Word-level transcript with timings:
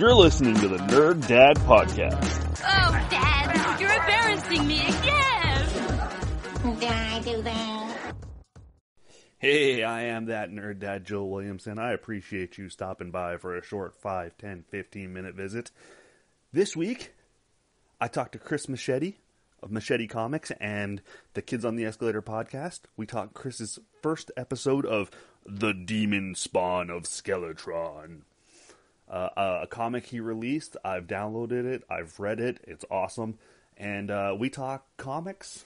You're 0.00 0.14
listening 0.14 0.54
to 0.54 0.66
the 0.66 0.78
Nerd 0.78 1.28
Dad 1.28 1.58
Podcast. 1.58 2.62
Oh, 2.64 3.06
Dad, 3.10 3.78
you're 3.78 3.92
embarrassing 3.92 4.66
me 4.66 4.80
again. 4.80 6.78
Did 6.80 6.90
I 6.90 7.20
do 7.22 7.42
that? 7.42 8.14
Hey, 9.36 9.84
I 9.84 10.04
am 10.04 10.24
that 10.24 10.50
Nerd 10.50 10.78
Dad 10.78 11.04
Joe 11.04 11.24
Williamson. 11.24 11.78
I 11.78 11.92
appreciate 11.92 12.56
you 12.56 12.70
stopping 12.70 13.10
by 13.10 13.36
for 13.36 13.54
a 13.54 13.62
short 13.62 13.94
5, 14.00 14.38
10, 14.38 14.64
15 14.70 15.12
minute 15.12 15.34
visit. 15.34 15.70
This 16.50 16.74
week, 16.74 17.12
I 18.00 18.08
talked 18.08 18.32
to 18.32 18.38
Chris 18.38 18.70
Machete 18.70 19.16
of 19.62 19.70
Machete 19.70 20.06
Comics 20.06 20.50
and 20.62 21.02
the 21.34 21.42
Kids 21.42 21.66
on 21.66 21.76
the 21.76 21.84
Escalator 21.84 22.22
podcast. 22.22 22.84
We 22.96 23.04
talked 23.04 23.34
Chris's 23.34 23.78
first 24.00 24.30
episode 24.34 24.86
of 24.86 25.10
The 25.44 25.74
Demon 25.74 26.36
Spawn 26.36 26.88
of 26.88 27.02
Skeletron. 27.02 28.22
Uh, 29.10 29.60
a 29.62 29.66
comic 29.66 30.06
he 30.06 30.20
released. 30.20 30.76
I've 30.84 31.06
downloaded 31.06 31.64
it. 31.64 31.82
I've 31.90 32.20
read 32.20 32.38
it. 32.38 32.60
It's 32.62 32.84
awesome. 32.90 33.38
And 33.76 34.10
uh, 34.10 34.36
we 34.38 34.50
talk 34.50 34.86
comics, 34.98 35.64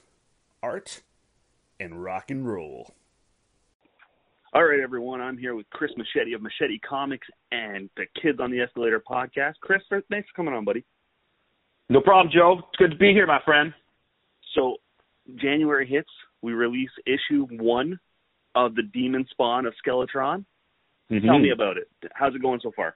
art, 0.63 1.03
and 1.79 2.03
rock 2.03 2.31
and 2.31 2.49
roll. 2.49 2.95
All 4.55 4.65
right, 4.65 4.81
everyone. 4.81 5.21
I'm 5.21 5.37
here 5.37 5.55
with 5.55 5.69
Chris 5.71 5.91
Machete 5.97 6.33
of 6.33 6.41
Machete 6.41 6.79
Comics 6.79 7.27
and 7.51 7.91
the 7.97 8.05
Kids 8.23 8.39
on 8.41 8.51
the 8.51 8.61
Escalator 8.61 9.01
podcast. 9.01 9.55
Chris, 9.61 9.83
thanks 9.91 10.29
for 10.29 10.37
coming 10.37 10.55
on, 10.55 10.65
buddy. 10.65 10.85
No 11.89 12.01
problem, 12.01 12.33
Joe. 12.33 12.61
It's 12.61 12.79
good 12.79 12.93
to 12.93 12.97
be 12.97 13.13
here, 13.13 13.27
my 13.27 13.41
friend. 13.45 13.75
So, 14.55 14.77
January 15.35 15.87
hits. 15.87 16.09
We 16.41 16.53
release 16.53 16.91
issue 17.05 17.47
one 17.51 17.99
of 18.55 18.75
the 18.75 18.83
Demon 18.83 19.27
Spawn 19.31 19.67
of 19.67 19.75
Skeletron. 19.85 20.45
Mm-hmm. 21.11 21.27
Tell 21.27 21.39
me 21.39 21.51
about 21.51 21.77
it. 21.77 21.89
How's 22.13 22.35
it 22.35 22.41
going 22.41 22.61
so 22.63 22.71
far? 22.75 22.95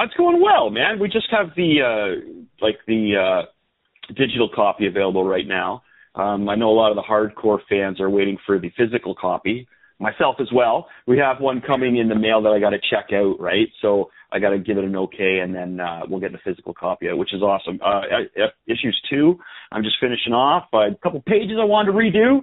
It's 0.00 0.14
going 0.14 0.40
well, 0.40 0.70
man. 0.70 0.98
We 1.00 1.08
just 1.08 1.26
have 1.30 1.48
the 1.56 1.82
uh, 1.82 2.44
like 2.60 2.78
the 2.86 3.16
uh, 3.16 4.14
digital 4.14 4.48
copy 4.54 4.86
available 4.86 5.24
right 5.24 5.46
now. 5.46 5.82
Um, 6.14 6.48
I 6.48 6.54
know 6.54 6.70
a 6.70 6.72
lot 6.72 6.90
of 6.90 6.96
the 6.96 7.02
hardcore 7.02 7.58
fans 7.68 8.00
are 8.00 8.10
waiting 8.10 8.38
for 8.46 8.58
the 8.58 8.70
physical 8.76 9.14
copy. 9.14 9.66
Myself 10.00 10.36
as 10.40 10.46
well. 10.54 10.86
We 11.08 11.18
have 11.18 11.40
one 11.40 11.60
coming 11.60 11.96
in 11.96 12.08
the 12.08 12.14
mail 12.14 12.40
that 12.42 12.50
I 12.50 12.60
got 12.60 12.70
to 12.70 12.78
check 12.78 13.12
out, 13.12 13.40
right? 13.40 13.66
So 13.82 14.10
I 14.30 14.38
got 14.38 14.50
to 14.50 14.58
give 14.58 14.78
it 14.78 14.84
an 14.84 14.94
okay, 14.94 15.40
and 15.40 15.52
then 15.52 15.80
uh, 15.80 16.02
we'll 16.08 16.20
get 16.20 16.30
the 16.30 16.38
physical 16.44 16.72
copy 16.72 17.08
out, 17.08 17.18
which 17.18 17.34
is 17.34 17.42
awesome. 17.42 17.80
Uh, 17.84 18.02
issues 18.68 19.00
two, 19.10 19.40
I'm 19.72 19.82
just 19.82 19.96
finishing 20.00 20.32
off. 20.32 20.68
a 20.72 20.94
couple 21.02 21.20
pages 21.22 21.56
I 21.60 21.64
wanted 21.64 21.90
to 21.90 21.98
redo 21.98 22.42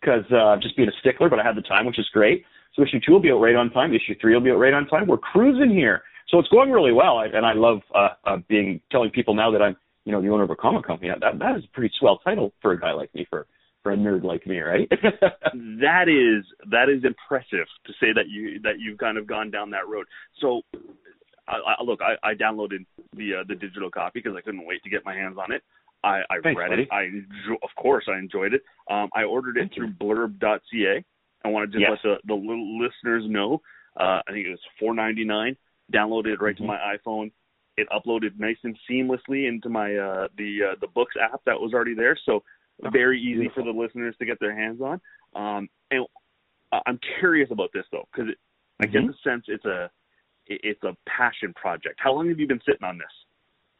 because 0.00 0.24
uh, 0.32 0.56
just 0.60 0.76
being 0.76 0.88
a 0.88 0.98
stickler, 0.98 1.28
but 1.28 1.38
I 1.38 1.44
had 1.44 1.56
the 1.56 1.62
time, 1.62 1.86
which 1.86 2.00
is 2.00 2.08
great. 2.12 2.44
So 2.74 2.82
issue 2.82 2.98
two 3.04 3.12
will 3.12 3.20
be 3.20 3.30
out 3.30 3.40
right 3.40 3.54
on 3.54 3.70
time. 3.70 3.94
Issue 3.94 4.14
three 4.20 4.34
will 4.34 4.40
be 4.40 4.50
out 4.50 4.58
right 4.58 4.74
on 4.74 4.86
time. 4.88 5.06
We're 5.06 5.18
cruising 5.18 5.70
here. 5.70 6.02
So 6.30 6.38
it's 6.38 6.48
going 6.48 6.70
really 6.70 6.92
well, 6.92 7.20
and 7.20 7.46
I 7.46 7.54
love 7.54 7.80
uh, 7.94 8.08
uh, 8.24 8.36
being 8.48 8.80
telling 8.92 9.10
people 9.10 9.34
now 9.34 9.50
that 9.52 9.62
I'm, 9.62 9.76
you 10.04 10.12
know, 10.12 10.20
the 10.20 10.28
owner 10.28 10.42
of 10.42 10.50
a 10.50 10.56
comic 10.56 10.84
company. 10.86 11.10
That 11.20 11.38
that 11.38 11.56
is 11.56 11.64
a 11.64 11.68
pretty 11.72 11.92
swell 11.98 12.18
title 12.18 12.52
for 12.60 12.72
a 12.72 12.80
guy 12.80 12.92
like 12.92 13.14
me, 13.14 13.26
for 13.30 13.46
for 13.82 13.92
a 13.92 13.96
nerd 13.96 14.24
like 14.24 14.46
me, 14.46 14.58
right? 14.58 14.88
that 14.90 16.08
is 16.08 16.44
that 16.70 16.88
is 16.90 17.04
impressive 17.04 17.66
to 17.86 17.92
say 18.00 18.12
that 18.14 18.28
you 18.28 18.60
that 18.60 18.78
you've 18.78 18.98
kind 18.98 19.16
of 19.16 19.26
gone 19.26 19.50
down 19.50 19.70
that 19.70 19.88
road. 19.88 20.06
So, 20.40 20.62
I, 21.46 21.56
I, 21.78 21.82
look, 21.82 22.00
I, 22.02 22.14
I 22.30 22.34
downloaded 22.34 22.84
the 23.16 23.36
uh, 23.40 23.44
the 23.48 23.54
digital 23.54 23.90
copy 23.90 24.20
because 24.22 24.36
I 24.36 24.42
couldn't 24.42 24.66
wait 24.66 24.82
to 24.84 24.90
get 24.90 25.04
my 25.04 25.14
hands 25.14 25.38
on 25.38 25.52
it. 25.52 25.62
I, 26.04 26.20
I 26.30 26.40
Thanks, 26.42 26.58
read 26.58 26.68
buddy. 26.70 26.82
it. 26.82 26.88
I 26.92 27.04
of 27.62 27.70
course 27.76 28.04
I 28.06 28.18
enjoyed 28.18 28.52
it. 28.54 28.62
Um, 28.90 29.08
I 29.14 29.24
ordered 29.24 29.56
it 29.56 29.70
Thank 29.70 29.74
through 29.74 29.92
Blurb.ca. 29.92 31.04
I 31.44 31.48
want 31.48 31.70
to 31.72 31.78
just 31.78 31.88
Yes. 31.88 31.98
let 32.04 32.20
the 32.26 32.34
the 32.34 32.34
little 32.34 32.78
listeners 32.78 33.24
know. 33.26 33.62
Uh, 33.98 34.20
I 34.28 34.32
think 34.32 34.46
it 34.46 34.50
was 34.50 34.60
four 34.78 34.94
ninety 34.94 35.24
nine. 35.24 35.56
Downloaded 35.92 36.34
it 36.34 36.40
right 36.40 36.54
Mhm. 36.54 36.58
to 36.58 36.64
my 36.64 36.96
iPhone. 36.96 37.32
It 37.76 37.88
uploaded 37.90 38.38
nice 38.38 38.58
and 38.64 38.76
seamlessly 38.90 39.48
into 39.48 39.68
my 39.68 39.94
uh, 39.96 40.28
the 40.36 40.64
uh, 40.72 40.74
the 40.80 40.88
books 40.88 41.14
app 41.20 41.40
that 41.46 41.60
was 41.60 41.72
already 41.74 41.94
there. 41.94 42.16
So 42.24 42.42
Oh, 42.84 42.90
very 42.90 43.20
easy 43.20 43.40
beautiful. 43.40 43.64
for 43.64 43.72
the 43.72 43.76
listeners 43.78 44.14
to 44.18 44.24
get 44.24 44.38
their 44.38 44.54
hands 44.54 44.80
on. 44.80 45.00
Um, 45.34 45.68
and 45.90 46.06
uh, 46.70 46.78
I'm 46.86 47.00
curious 47.18 47.50
about 47.50 47.70
this 47.72 47.84
though, 47.90 48.06
because 48.12 48.32
I 48.80 48.86
get 48.86 49.02
Mhm. 49.02 49.08
the 49.08 49.14
sense 49.24 49.44
it's 49.48 49.64
a 49.64 49.90
it's 50.46 50.82
a 50.84 50.96
passion 51.06 51.52
project. 51.54 51.98
How 51.98 52.12
long 52.12 52.28
have 52.28 52.38
you 52.38 52.46
been 52.46 52.60
sitting 52.64 52.84
on 52.84 52.96
this? 52.98 53.24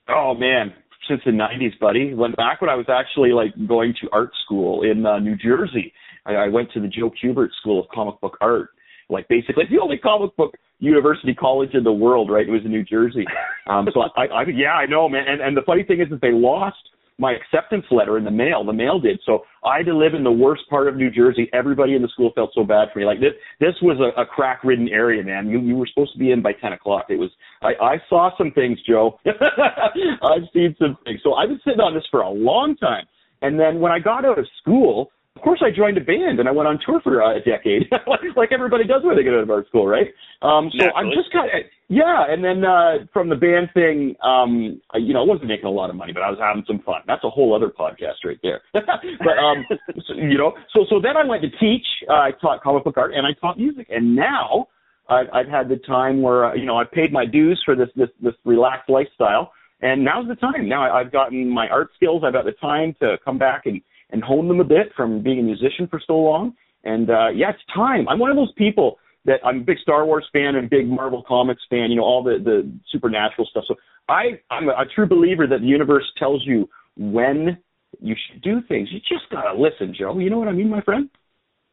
Oh 0.09 0.35
man, 0.35 0.75
since 1.07 1.23
the 1.25 1.31
'90s, 1.31 1.79
buddy. 1.79 2.13
When 2.15 2.33
back 2.33 2.61
when 2.61 2.71
I 2.71 2.75
was 2.75 2.89
actually 2.89 3.33
like 3.33 3.53
going 3.67 3.95
to 4.01 4.09
art 4.11 4.35
school 4.45 4.83
in 4.83 5.07
uh, 5.07 5.19
New 5.19 5.37
Jersey, 5.37 5.93
I, 6.27 6.35
I 6.35 6.49
went 6.49 6.73
to 6.73 6.81
the 6.81 6.89
Joe 6.89 7.11
Kubert 7.11 7.53
School 7.61 7.79
of 7.81 7.89
Comic 7.91 8.21
Book 8.21 8.37
Art. 8.41 8.71
Like 9.09 9.29
basically 9.29 9.65
the 9.71 9.79
only 9.79 9.97
comic 9.99 10.35
book 10.37 10.55
university 10.79 11.35
college 11.35 11.75
in 11.75 11.85
the 11.85 11.93
world, 11.93 12.31
right? 12.31 12.49
It 12.49 12.53
was 12.53 12.65
in 12.65 12.71
New 12.71 12.85
Jersey. 12.85 13.25
Um, 13.69 13.87
so 13.93 14.01
I, 14.17 14.25
I, 14.25 14.45
yeah, 14.55 14.73
I 14.73 14.87
know, 14.87 15.11
man. 15.11 15.25
And, 15.29 15.43
and 15.43 15.55
the 15.55 15.61
funny 15.61 15.83
thing 15.83 16.01
is 16.01 16.09
that 16.09 16.23
they 16.23 16.33
lost 16.33 16.79
my 17.19 17.33
acceptance 17.33 17.85
letter 17.91 18.17
in 18.17 18.25
the 18.25 18.31
mail. 18.31 18.65
The 18.65 18.73
mail 18.73 18.99
did. 19.01 19.21
So 19.27 19.41
I 19.63 19.77
had 19.77 19.87
to 19.87 19.95
live 19.95 20.15
in 20.15 20.25
the 20.25 20.33
worst 20.33 20.63
part 20.71 20.89
of 20.89 20.97
New 20.97 21.11
Jersey. 21.11 21.51
Everybody 21.53 21.95
in 21.95 22.01
the 22.01 22.09
school 22.09 22.31
felt 22.35 22.53
so 22.55 22.65
bad 22.65 22.89
for 22.93 23.01
me. 23.01 23.05
Like 23.05 23.21
this, 23.21 23.33
this 23.61 23.75
was 23.83 23.99
a, 24.01 24.19
a 24.19 24.25
crack-ridden 24.25 24.89
area, 24.89 25.23
man. 25.23 25.49
You, 25.49 25.61
you 25.61 25.77
were 25.77 25.87
supposed 25.87 26.15
to 26.15 26.19
be 26.19 26.31
in 26.31 26.41
by 26.41 26.53
10 26.53 26.73
o'clock. 26.73 27.07
It 27.11 27.17
was, 27.17 27.31
I, 27.61 27.73
I 27.83 27.97
saw 28.09 28.31
some 28.39 28.53
things, 28.53 28.79
Joe. 28.89 29.19
I've 29.27 30.49
seen 30.55 30.75
some 30.79 30.97
things. 31.05 31.21
So 31.23 31.35
I've 31.35 31.51
been 31.51 31.61
sitting 31.63 31.81
on 31.81 31.93
this 31.93 32.07
for 32.11 32.21
a 32.21 32.31
long 32.31 32.75
time. 32.77 33.05
And 33.43 33.61
then 33.61 33.81
when 33.81 33.93
I 33.93 33.99
got 33.99 34.25
out 34.25 34.39
of 34.39 34.47
school, 34.63 35.11
of 35.39 35.45
course 35.45 35.63
I 35.65 35.71
joined 35.71 35.97
a 35.97 36.01
band 36.01 36.41
and 36.41 36.49
I 36.49 36.51
went 36.51 36.67
on 36.67 36.81
tour 36.85 37.01
for 37.01 37.23
uh, 37.23 37.37
a 37.37 37.41
decade, 37.41 37.87
like 38.37 38.51
everybody 38.51 38.83
does 38.85 39.03
when 39.05 39.15
they 39.15 39.23
get 39.23 39.35
out 39.35 39.45
of 39.47 39.51
art 39.51 39.69
school, 39.69 39.87
right? 39.87 40.09
Um, 40.43 40.69
so 40.77 40.87
I'm 40.97 41.11
just 41.15 41.31
kind 41.33 41.47
of, 41.47 41.63
yeah. 41.87 42.27
And 42.29 42.43
then 42.43 42.65
uh, 42.65 43.07
from 43.13 43.29
the 43.29 43.37
band 43.37 43.71
thing, 43.73 44.17
um, 44.19 44.83
I, 44.91 44.99
you 44.99 45.15
know, 45.15 45.23
I 45.23 45.27
wasn't 45.27 45.47
making 45.47 45.67
a 45.67 45.71
lot 45.71 45.91
of 45.91 45.97
money, 45.97 46.13
but 46.13 46.23
I 46.23 46.31
was 46.31 46.41
having 46.43 46.65
some 46.67 46.83
fun. 46.83 47.03
That's 47.07 47.23
a 47.23 47.31
whole 47.31 47.55
other 47.55 47.71
podcast 47.71 48.27
right 48.27 48.39
there. 48.43 48.63
but 48.73 49.39
um, 49.39 49.65
so, 50.09 50.15
you 50.15 50.37
know, 50.37 50.55
so 50.75 50.87
so 50.91 50.99
then 51.01 51.17
I 51.17 51.25
went 51.25 51.43
to 51.43 51.51
teach. 51.63 51.87
Uh, 52.11 52.15
I 52.15 52.31
taught 52.41 52.61
comic 52.61 52.83
book 52.83 52.97
art 52.97 53.15
and 53.15 53.25
I 53.25 53.31
taught 53.41 53.59
music, 53.59 53.87
and 53.91 54.17
now 54.17 54.67
I've, 55.09 55.27
I've 55.33 55.49
had 55.49 55.69
the 55.69 55.79
time 55.87 56.21
where 56.21 56.47
uh, 56.47 56.55
you 56.55 56.67
know 56.67 56.79
I've 56.79 56.91
paid 56.91 57.13
my 57.13 57.27
dues 57.27 57.63
for 57.65 57.77
this 57.77 57.89
this 57.95 58.11
this 58.21 58.35
relaxed 58.45 58.91
lifestyle, 58.91 59.53
and 59.83 60.05
now's 60.05 60.27
the 60.27 60.35
time. 60.35 60.69
Now 60.69 60.83
I, 60.83 61.01
I've 61.01 61.13
gotten 61.13 61.49
my 61.49 61.69
art 61.69 61.91
skills. 61.95 62.23
I've 62.27 62.33
got 62.33 62.45
the 62.45 62.59
time 62.61 62.97
to 63.01 63.17
come 63.25 63.39
back 63.39 63.67
and 63.67 63.81
and 64.11 64.23
hone 64.23 64.49
them 64.49 64.61
a 64.61 64.65
bit 64.65 64.93
from 64.97 65.23
being 65.23 65.39
a 65.41 65.43
musician 65.43 65.87
for 65.89 66.01
so 66.07 66.15
long. 66.17 66.55
And 66.85 67.11
uh, 67.11 67.29
yeah, 67.35 67.51
it's 67.51 67.63
time. 67.75 68.09
I'm 68.09 68.19
one 68.19 68.31
of 68.31 68.37
those 68.37 68.53
people 68.57 68.99
that 69.25 69.41
I'm 69.45 69.59
a 69.59 69.65
big 69.65 69.79
Star 69.79 70.07
Wars 70.07 70.27
fan 70.33 70.55
and 70.57 70.67
a 70.67 70.69
big 70.69 70.89
Marvel 70.89 71.23
Comics 71.27 71.63
fan. 71.69 71.91
You 71.91 71.97
know 71.97 72.05
all 72.05 72.23
the 72.23 72.39
the 72.43 72.71
supernatural 72.91 73.47
stuff. 73.51 73.65
So 73.69 73.75
I 74.09 74.41
I'm 74.51 74.69
a, 74.69 74.73
a 74.73 74.85
true 74.95 75.07
believer 75.07 75.47
that 75.47 75.61
the 75.61 75.67
universe 75.67 76.05
tells 76.19 76.43
you 76.47 76.69
when 76.97 77.59
you 78.01 78.15
should 78.31 78.43
do 78.43 78.61
things. 78.69 78.89
You 78.93 79.01
just 79.01 79.29
gotta 79.31 79.59
listen, 79.59 79.95
Joe. 79.99 80.19
You 80.19 80.31
know 80.31 80.39
what 80.39 80.49
I 80.49 80.53
mean, 80.53 80.71
my 80.71 80.81
friend? 80.83 81.11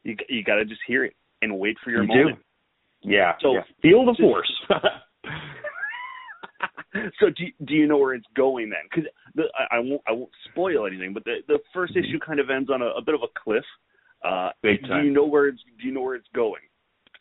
You 0.02 0.16
you 0.28 0.42
got 0.44 0.56
to 0.56 0.64
just 0.64 0.80
hear 0.86 1.04
it 1.04 1.14
and 1.42 1.58
wait 1.58 1.76
for 1.82 1.90
your 1.90 2.02
You 2.02 2.08
do. 2.08 2.14
moment. 2.24 2.38
Yeah. 3.02 3.32
So- 3.40 3.54
yeah. 3.54 3.60
feel 3.82 4.04
the 4.06 4.16
force. 4.20 4.52
so 7.20 7.26
do 7.30 7.44
do 7.66 7.74
you 7.74 7.86
know 7.86 7.98
where 7.98 8.14
it's 8.14 8.26
going 8.36 8.70
then? 8.70 8.80
Because 8.90 9.10
I, 9.58 9.76
I 9.76 9.78
won't 9.80 10.02
I 10.08 10.12
won't 10.12 10.30
spoil 10.50 10.86
anything, 10.86 11.12
but 11.12 11.24
the 11.24 11.36
the 11.48 11.58
1st 11.74 11.90
Mm-hmm. 11.90 11.98
issue 11.98 12.18
kind 12.24 12.40
of 12.40 12.50
ends 12.50 12.70
on 12.70 12.82
a, 12.82 12.86
a 12.86 13.02
bit 13.02 13.14
of 13.14 13.22
a 13.22 13.38
cliff. 13.38 13.64
Uh, 14.24 14.50
Big 14.62 14.82
do 14.82 14.96
you 15.02 15.10
know 15.10 15.24
where 15.26 15.48
it's 15.48 15.60
Do 15.80 15.86
you 15.86 15.92
know 15.92 16.02
where 16.02 16.14
it's 16.14 16.28
going? 16.34 16.62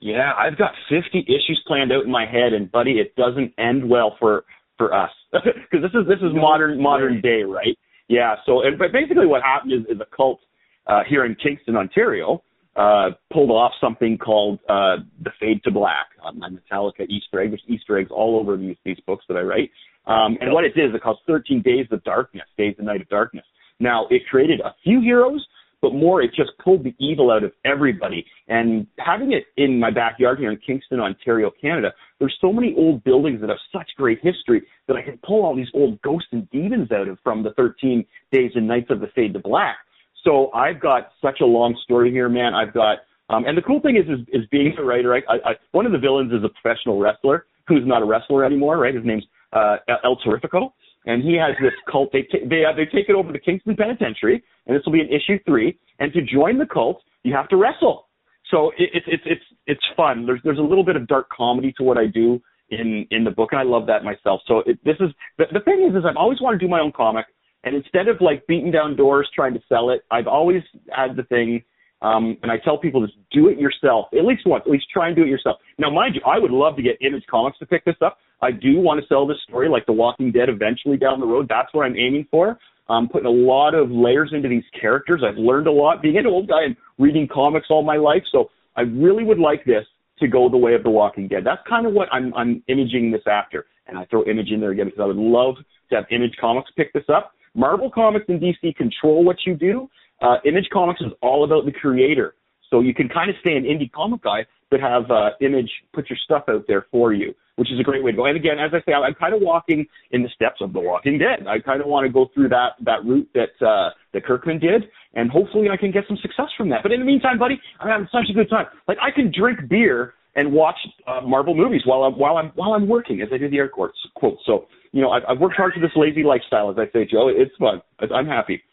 Yeah, 0.01 0.33
I've 0.37 0.57
got 0.57 0.71
50 0.89 1.19
issues 1.27 1.63
planned 1.67 1.91
out 1.91 2.03
in 2.03 2.11
my 2.11 2.25
head, 2.25 2.53
and 2.53 2.71
buddy, 2.71 2.99
it 2.99 3.15
doesn't 3.15 3.53
end 3.57 3.87
well 3.89 4.15
for 4.19 4.45
for 4.77 4.93
us 4.93 5.11
because 5.31 5.81
this 5.81 5.91
is 5.93 6.07
this 6.07 6.17
is 6.17 6.33
No 6.33 6.41
modern 6.41 6.81
modern 6.81 7.21
day, 7.21 7.43
right? 7.43 7.77
Yeah. 8.07 8.35
So, 8.45 8.61
and, 8.63 8.77
but 8.77 8.91
basically, 8.91 9.25
what 9.25 9.41
happened 9.41 9.73
is, 9.73 9.81
is 9.95 10.01
a 10.01 10.15
cult 10.15 10.39
uh, 10.87 11.01
here 11.07 11.25
in 11.25 11.35
Kingston, 11.35 11.75
Ontario, 11.75 12.43
uh, 12.75 13.11
pulled 13.31 13.51
off 13.51 13.71
something 13.79 14.17
called 14.17 14.59
uh, 14.67 14.97
the 15.23 15.31
Fade 15.39 15.63
to 15.63 15.71
Black, 15.71 16.07
um, 16.25 16.39
my 16.39 16.49
Metallica 16.49 17.07
Easter 17.09 17.41
egg. 17.41 17.51
There's 17.51 17.63
Easter 17.67 17.97
eggs 17.97 18.11
all 18.11 18.37
over 18.39 18.57
these 18.57 18.75
these 18.83 18.99
books 19.07 19.25
that 19.27 19.37
I 19.37 19.41
write. 19.41 19.71
Um, 20.07 20.37
and 20.41 20.51
what 20.51 20.65
it 20.65 20.75
did 20.75 20.89
is 20.89 20.95
it 20.95 21.01
calls 21.01 21.17
13 21.25 21.61
Days 21.61 21.87
of 21.91 22.03
Darkness, 22.03 22.45
Days 22.57 22.75
and 22.77 22.85
Night 22.85 23.01
of 23.01 23.09
Darkness. 23.09 23.45
Now, 23.79 24.07
it 24.09 24.21
created 24.29 24.61
a 24.61 24.73
few 24.83 25.01
heroes, 25.01 25.45
but 25.81 25.93
more, 25.93 26.21
it 26.21 26.31
just 26.35 26.51
pulled 26.63 26.83
the 26.83 26.95
evil 26.99 27.31
out 27.31 27.43
of 27.43 27.51
everybody. 27.65 28.25
And 28.47 28.87
having 28.97 29.33
it 29.33 29.45
in 29.57 29.79
my 29.79 29.91
backyard 29.91 30.39
here 30.39 30.51
in 30.51 30.57
Kingston, 30.65 30.99
Ontario, 30.99 31.51
Canada, 31.59 31.93
there's 32.19 32.35
so 32.39 32.53
many 32.53 32.73
old 32.77 33.03
buildings 33.03 33.41
that 33.41 33.49
have 33.49 33.57
such 33.73 33.89
great 33.97 34.19
history 34.21 34.63
that 34.87 34.95
I 34.95 35.01
can 35.01 35.19
pull 35.25 35.43
all 35.43 35.55
these 35.55 35.67
old 35.73 36.01
ghosts 36.01 36.29
and 36.31 36.49
demons 36.51 36.91
out 36.91 37.07
of 37.07 37.17
from 37.23 37.43
the 37.43 37.51
13 37.53 38.05
Days 38.31 38.51
and 38.55 38.67
Nights 38.67 38.87
of 38.89 38.99
the 38.99 39.07
Fade 39.15 39.33
to 39.33 39.39
Black. 39.39 39.77
So 40.25 40.51
I've 40.53 40.81
got 40.81 41.11
such 41.21 41.39
a 41.41 41.45
long 41.45 41.77
story 41.83 42.11
here, 42.11 42.27
man. 42.27 42.53
I've 42.53 42.73
got, 42.73 42.97
um, 43.29 43.45
and 43.45 43.57
the 43.57 43.61
cool 43.61 43.79
thing 43.79 43.95
is, 43.95 44.05
is, 44.09 44.25
is 44.33 44.47
being 44.51 44.73
a 44.77 44.83
writer, 44.83 45.09
right? 45.09 45.23
I, 45.29 45.51
I, 45.51 45.53
one 45.71 45.85
of 45.85 45.91
the 45.91 45.97
villains 45.97 46.31
is 46.33 46.43
a 46.43 46.49
professional 46.49 46.99
wrestler 46.99 47.45
who's 47.67 47.83
not 47.85 48.01
a 48.01 48.05
wrestler 48.05 48.43
anymore, 48.43 48.77
right? 48.77 48.93
His 48.93 49.05
name's 49.05 49.23
uh, 49.53 49.77
El 50.03 50.17
Terrifico, 50.17 50.73
and 51.05 51.23
he 51.23 51.35
has 51.35 51.55
this 51.61 51.73
cult. 51.89 52.09
They 52.11 52.23
ta- 52.23 52.45
they 52.49 52.65
uh, 52.65 52.75
they 52.75 52.85
take 52.85 53.07
it 53.07 53.15
over 53.15 53.31
to 53.31 53.39
Kingston 53.39 53.75
Penitentiary, 53.75 54.43
and 54.67 54.75
this 54.75 54.83
will 54.85 54.93
be 54.93 55.01
in 55.01 55.07
issue 55.07 55.37
three. 55.45 55.79
And 55.99 56.11
to 56.13 56.21
join 56.21 56.57
the 56.57 56.65
cult, 56.65 57.01
you 57.23 57.33
have 57.33 57.47
to 57.49 57.55
wrestle. 57.55 58.07
So 58.51 58.71
it, 58.77 58.89
it's 58.93 59.05
it's 59.07 59.23
it's 59.25 59.45
it's 59.67 59.85
fun. 59.95 60.25
There's 60.25 60.41
there's 60.43 60.59
a 60.59 60.63
little 60.63 60.83
bit 60.83 60.95
of 60.95 61.07
dark 61.07 61.29
comedy 61.29 61.73
to 61.77 61.83
what 61.83 61.97
I 61.97 62.07
do, 62.07 62.41
in 62.69 63.07
in 63.11 63.23
the 63.23 63.31
book, 63.31 63.49
and 63.51 63.59
I 63.59 63.63
love 63.63 63.87
that 63.87 64.03
myself. 64.03 64.41
So 64.47 64.59
it, 64.65 64.79
this 64.83 64.97
is 64.99 65.09
the, 65.37 65.45
the 65.53 65.59
thing 65.61 65.87
is, 65.89 65.95
is 65.95 66.03
I've 66.07 66.17
always 66.17 66.41
wanted 66.41 66.59
to 66.59 66.65
do 66.65 66.69
my 66.69 66.79
own 66.79 66.91
comic, 66.91 67.25
and 67.65 67.75
instead 67.75 68.07
of 68.07 68.17
like 68.21 68.45
beating 68.47 68.71
down 68.71 68.95
doors 68.95 69.29
trying 69.35 69.53
to 69.55 69.59
sell 69.67 69.89
it, 69.89 70.01
I've 70.11 70.27
always 70.27 70.61
had 70.91 71.15
the 71.15 71.23
thing. 71.23 71.63
Um, 72.01 72.37
and 72.43 72.51
I 72.51 72.57
tell 72.63 72.77
people 72.77 73.03
just 73.05 73.17
do 73.31 73.47
it 73.47 73.57
yourself, 73.57 74.07
at 74.13 74.25
least 74.25 74.43
once, 74.45 74.63
at 74.65 74.71
least 74.71 74.85
try 74.93 75.07
and 75.07 75.15
do 75.15 75.23
it 75.23 75.27
yourself. 75.27 75.57
Now, 75.79 75.89
mind 75.89 76.13
you, 76.13 76.21
I 76.25 76.37
would 76.37 76.51
love 76.51 76.75
to 76.75 76.83
get 76.83 77.01
Image 77.01 77.23
Comics 77.29 77.57
to 77.59 77.65
pick 77.65 77.83
this 77.83 77.95
up. 78.05 78.19
I 78.41 78.51
do 78.51 78.79
want 78.79 79.01
to 79.01 79.07
sell 79.07 79.25
this 79.25 79.37
story 79.47 79.69
like 79.69 79.85
The 79.87 79.93
Walking 79.93 80.31
Dead 80.31 80.49
eventually 80.49 80.97
down 80.97 81.19
the 81.19 81.25
road. 81.25 81.47
That's 81.49 81.73
what 81.73 81.85
I'm 81.85 81.95
aiming 81.95 82.27
for. 82.29 82.59
I'm 82.87 83.07
putting 83.07 83.25
a 83.25 83.31
lot 83.31 83.73
of 83.73 83.89
layers 83.89 84.31
into 84.33 84.47
these 84.47 84.63
characters. 84.79 85.23
I've 85.25 85.37
learned 85.37 85.67
a 85.67 85.71
lot 85.71 86.03
being 86.03 86.17
an 86.17 86.27
old 86.27 86.47
guy 86.47 86.65
and 86.65 86.75
reading 86.99 87.27
comics 87.33 87.67
all 87.69 87.81
my 87.81 87.97
life. 87.97 88.23
So 88.31 88.51
I 88.75 88.81
really 88.81 89.23
would 89.23 89.39
like 89.39 89.65
this 89.65 89.85
to 90.19 90.27
go 90.27 90.49
the 90.49 90.57
way 90.57 90.75
of 90.75 90.83
The 90.83 90.91
Walking 90.91 91.27
Dead. 91.27 91.43
That's 91.43 91.61
kind 91.67 91.87
of 91.87 91.93
what 91.93 92.09
I'm, 92.11 92.33
I'm 92.35 92.61
imaging 92.67 93.11
this 93.11 93.23
after. 93.25 93.65
And 93.87 93.97
I 93.97 94.05
throw 94.05 94.23
Image 94.25 94.49
in 94.51 94.59
there 94.59 94.71
again 94.71 94.85
because 94.85 95.01
I 95.01 95.05
would 95.05 95.15
love 95.15 95.55
to 95.89 95.95
have 95.95 96.05
Image 96.11 96.35
Comics 96.39 96.69
pick 96.75 96.93
this 96.93 97.03
up. 97.13 97.33
Marvel 97.55 97.89
Comics 97.89 98.25
and 98.27 98.41
DC 98.41 98.75
control 98.75 99.23
what 99.23 99.37
you 99.45 99.55
do. 99.55 99.89
Uh, 100.21 100.35
Image 100.45 100.67
Comics 100.71 101.01
is 101.01 101.11
all 101.21 101.43
about 101.43 101.65
the 101.65 101.71
creator. 101.71 102.35
So 102.69 102.81
you 102.81 102.93
can 102.93 103.07
kind 103.07 103.29
of 103.29 103.35
stay 103.41 103.55
an 103.55 103.63
indie 103.63 103.91
comic 103.91 104.23
guy, 104.23 104.45
but 104.71 104.79
have 104.79 105.09
uh, 105.11 105.29
Image 105.41 105.69
put 105.93 106.09
your 106.09 106.17
stuff 106.23 106.43
out 106.49 106.65
there 106.67 106.87
for 106.91 107.13
you, 107.13 107.33
which 107.55 107.71
is 107.71 107.79
a 107.79 107.83
great 107.83 108.03
way 108.03 108.11
to 108.11 108.17
go. 108.17 108.25
And 108.25 108.35
again, 108.35 108.57
as 108.59 108.71
I 108.73 108.79
say, 108.85 108.93
I'm 108.93 109.13
kind 109.13 109.33
of 109.33 109.41
walking 109.41 109.85
in 110.11 110.23
the 110.23 110.29
steps 110.29 110.61
of 110.61 110.73
The 110.73 110.79
Walking 110.79 111.19
Dead. 111.19 111.47
I 111.47 111.59
kind 111.59 111.81
of 111.81 111.87
want 111.87 112.05
to 112.05 112.11
go 112.11 112.27
through 112.33 112.49
that 112.49 112.73
that 112.81 113.05
route 113.05 113.29
that 113.33 113.65
uh, 113.65 113.91
that 114.13 114.25
Kirkman 114.25 114.59
did, 114.59 114.83
and 115.13 115.29
hopefully 115.29 115.69
I 115.69 115.77
can 115.77 115.91
get 115.91 116.03
some 116.07 116.17
success 116.17 116.49
from 116.57 116.69
that. 116.69 116.81
But 116.83 116.91
in 116.91 116.99
the 116.99 117.05
meantime, 117.05 117.37
buddy, 117.37 117.59
I'm 117.79 117.87
having 117.87 118.07
such 118.11 118.29
a 118.29 118.33
good 118.33 118.49
time. 118.49 118.65
Like 118.87 118.97
I 119.01 119.11
can 119.11 119.31
drink 119.31 119.69
beer 119.69 120.15
and 120.35 120.51
watch 120.51 120.77
uh, 121.07 121.21
Marvel 121.21 121.55
movies 121.55 121.81
while 121.85 122.03
I'm 122.03 122.13
while 122.13 122.37
I'm 122.37 122.51
while 122.55 122.73
I'm 122.73 122.87
working, 122.87 123.21
as 123.21 123.29
I 123.33 123.37
do 123.37 123.49
the 123.49 123.57
air 123.57 123.69
quotes. 123.69 123.97
Quote. 124.15 124.37
So 124.45 124.65
you 124.91 125.01
know, 125.01 125.11
I've, 125.11 125.23
I've 125.27 125.39
worked 125.39 125.55
hard 125.55 125.73
for 125.73 125.79
this 125.79 125.91
lazy 125.95 126.23
lifestyle, 126.23 126.69
as 126.71 126.77
I 126.77 126.85
say, 126.93 127.05
Joe. 127.09 127.27
It's 127.27 127.55
fun. 127.57 127.81
I'm 127.99 128.27
happy. 128.27 128.63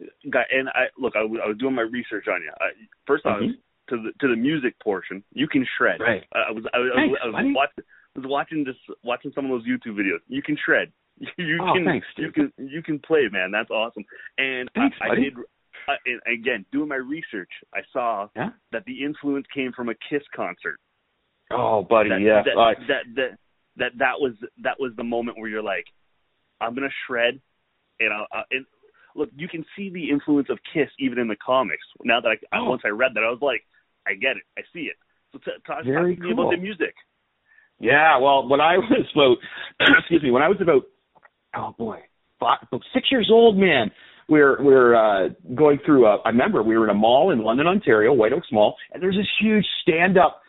And 0.00 0.68
I 0.68 0.86
look, 0.98 1.14
I 1.16 1.22
was, 1.22 1.40
I 1.44 1.48
was 1.48 1.58
doing 1.58 1.74
my 1.74 1.82
research 1.82 2.26
on 2.28 2.40
you. 2.42 2.50
I, 2.60 2.70
first 3.06 3.26
off, 3.26 3.40
mm-hmm. 3.40 3.94
to 3.94 4.02
the 4.02 4.12
to 4.20 4.28
the 4.28 4.36
music 4.36 4.78
portion, 4.80 5.22
you 5.32 5.46
can 5.46 5.66
shred. 5.76 6.00
Right. 6.00 6.22
I 6.32 6.52
was 6.52 6.64
I, 6.72 6.78
was, 6.78 6.92
thanks, 6.94 7.18
I 7.22 7.26
was, 7.26 7.34
I 7.36 7.42
was 7.42 7.54
watching 7.54 7.84
was 8.16 8.24
watching 8.26 8.64
this 8.64 8.76
watching 9.02 9.32
some 9.34 9.44
of 9.44 9.50
those 9.50 9.66
YouTube 9.66 9.98
videos. 9.98 10.20
You 10.28 10.42
can 10.42 10.56
shred. 10.64 10.92
You 11.36 11.58
oh, 11.60 11.74
can 11.74 11.84
thanks, 11.84 12.06
you 12.16 12.32
can 12.32 12.52
you 12.56 12.82
can 12.82 12.98
play, 12.98 13.28
man. 13.30 13.50
That's 13.50 13.70
awesome. 13.70 14.04
And 14.38 14.70
thanks, 14.74 14.96
I, 15.02 15.12
I 15.12 15.14
did. 15.16 15.34
And 16.06 16.20
again, 16.32 16.64
doing 16.72 16.88
my 16.88 16.96
research, 16.96 17.50
I 17.74 17.80
saw 17.92 18.28
yeah? 18.36 18.50
that 18.72 18.84
the 18.86 19.04
influence 19.04 19.46
came 19.54 19.72
from 19.72 19.88
a 19.88 19.94
Kiss 20.08 20.22
concert. 20.34 20.78
Oh, 21.52 21.82
buddy, 21.82 22.10
that, 22.10 22.20
yeah. 22.20 22.42
That, 22.44 22.60
uh, 22.60 22.74
that 22.88 23.02
that 23.16 23.38
that 23.76 23.92
that 23.98 24.20
was 24.20 24.34
that 24.62 24.78
was 24.78 24.92
the 24.96 25.04
moment 25.04 25.38
where 25.38 25.48
you're 25.48 25.62
like, 25.62 25.86
I'm 26.60 26.74
gonna 26.74 26.88
shred, 27.06 27.40
and 27.98 28.12
I, 28.12 28.38
uh, 28.38 28.42
and 28.50 28.66
look, 29.14 29.30
you 29.36 29.48
can 29.48 29.64
see 29.76 29.90
the 29.90 30.10
influence 30.10 30.48
of 30.50 30.58
Kiss 30.72 30.88
even 30.98 31.18
in 31.18 31.28
the 31.28 31.36
comics. 31.36 31.82
Now 32.04 32.20
that 32.20 32.28
I 32.52 32.58
oh. 32.58 32.70
once 32.70 32.82
I 32.84 32.88
read 32.88 33.12
that, 33.14 33.24
I 33.24 33.30
was 33.30 33.42
like, 33.42 33.62
I 34.06 34.14
get 34.14 34.36
it, 34.36 34.44
I 34.58 34.62
see 34.72 34.90
it. 34.90 34.96
So 35.32 35.38
t- 35.38 35.50
t- 35.50 35.62
talk 35.66 35.84
Very 35.84 36.16
to 36.16 36.20
cool. 36.20 36.30
me 36.30 36.32
about 36.34 36.50
the 36.50 36.56
music. 36.56 36.94
Yeah, 37.78 38.18
well, 38.18 38.46
when 38.48 38.60
I 38.60 38.76
was 38.76 39.06
about, 39.14 39.38
excuse 39.98 40.22
me, 40.22 40.30
when 40.30 40.42
I 40.42 40.48
was 40.48 40.58
about, 40.60 40.82
oh 41.56 41.74
boy, 41.78 42.00
five, 42.38 42.58
about 42.68 42.82
six 42.92 43.08
years 43.10 43.28
old, 43.32 43.56
man, 43.56 43.90
we're 44.30 44.62
we're 44.62 44.94
uh, 44.94 45.28
going 45.54 45.78
through. 45.84 46.06
A, 46.06 46.16
I 46.24 46.28
remember 46.30 46.62
we 46.62 46.78
were 46.78 46.84
in 46.84 46.90
a 46.90 46.94
mall 46.94 47.32
in 47.32 47.42
London, 47.42 47.66
Ontario, 47.66 48.12
White 48.12 48.32
Oaks 48.32 48.48
Mall, 48.50 48.76
and 48.92 49.02
there's 49.02 49.16
this 49.16 49.26
huge 49.40 49.66
stand-up 49.82 50.40